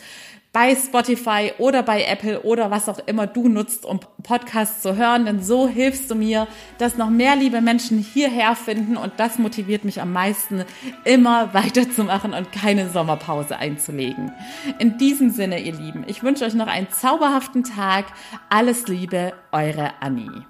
bei 0.53 0.75
Spotify 0.75 1.53
oder 1.59 1.83
bei 1.83 2.05
Apple 2.05 2.41
oder 2.43 2.71
was 2.71 2.89
auch 2.89 2.99
immer 3.07 3.27
du 3.27 3.49
nutzt, 3.49 3.85
um 3.85 4.01
Podcasts 4.23 4.83
zu 4.83 4.97
hören, 4.97 5.27
denn 5.27 5.43
so 5.43 5.69
hilfst 5.69 6.11
du 6.11 6.15
mir, 6.15 6.49
dass 6.79 6.97
noch 6.97 7.11
mehr 7.11 7.37
liebe 7.37 7.61
Menschen 7.61 7.99
hierher 7.99 8.57
finden 8.57 8.97
und 8.97 9.13
das 9.19 9.39
motiviert 9.39 9.85
mich 9.85 10.01
am 10.01 10.13
meisten, 10.13 10.65
immer 11.05 11.53
weiterzumachen 11.55 12.33
und 12.33 12.51
keine 12.51 12.89
Sommerpause 12.89 13.59
einzulegen. 13.59 14.33
In 14.79 14.99
diesem 14.99 15.31
Sinne, 15.31 15.61
ihr 15.61 15.75
Lieben, 15.75 16.05
ich 16.07 16.23
wünsche 16.23 16.45
euch 16.45 16.55
noch 16.55 16.67
einen 16.67 16.91
zauberhaften 16.91 17.65
Tag. 17.65 18.07
Alles 18.49 18.89
Liebe, 18.89 19.35
eure 19.53 19.93
Annie. 20.01 20.47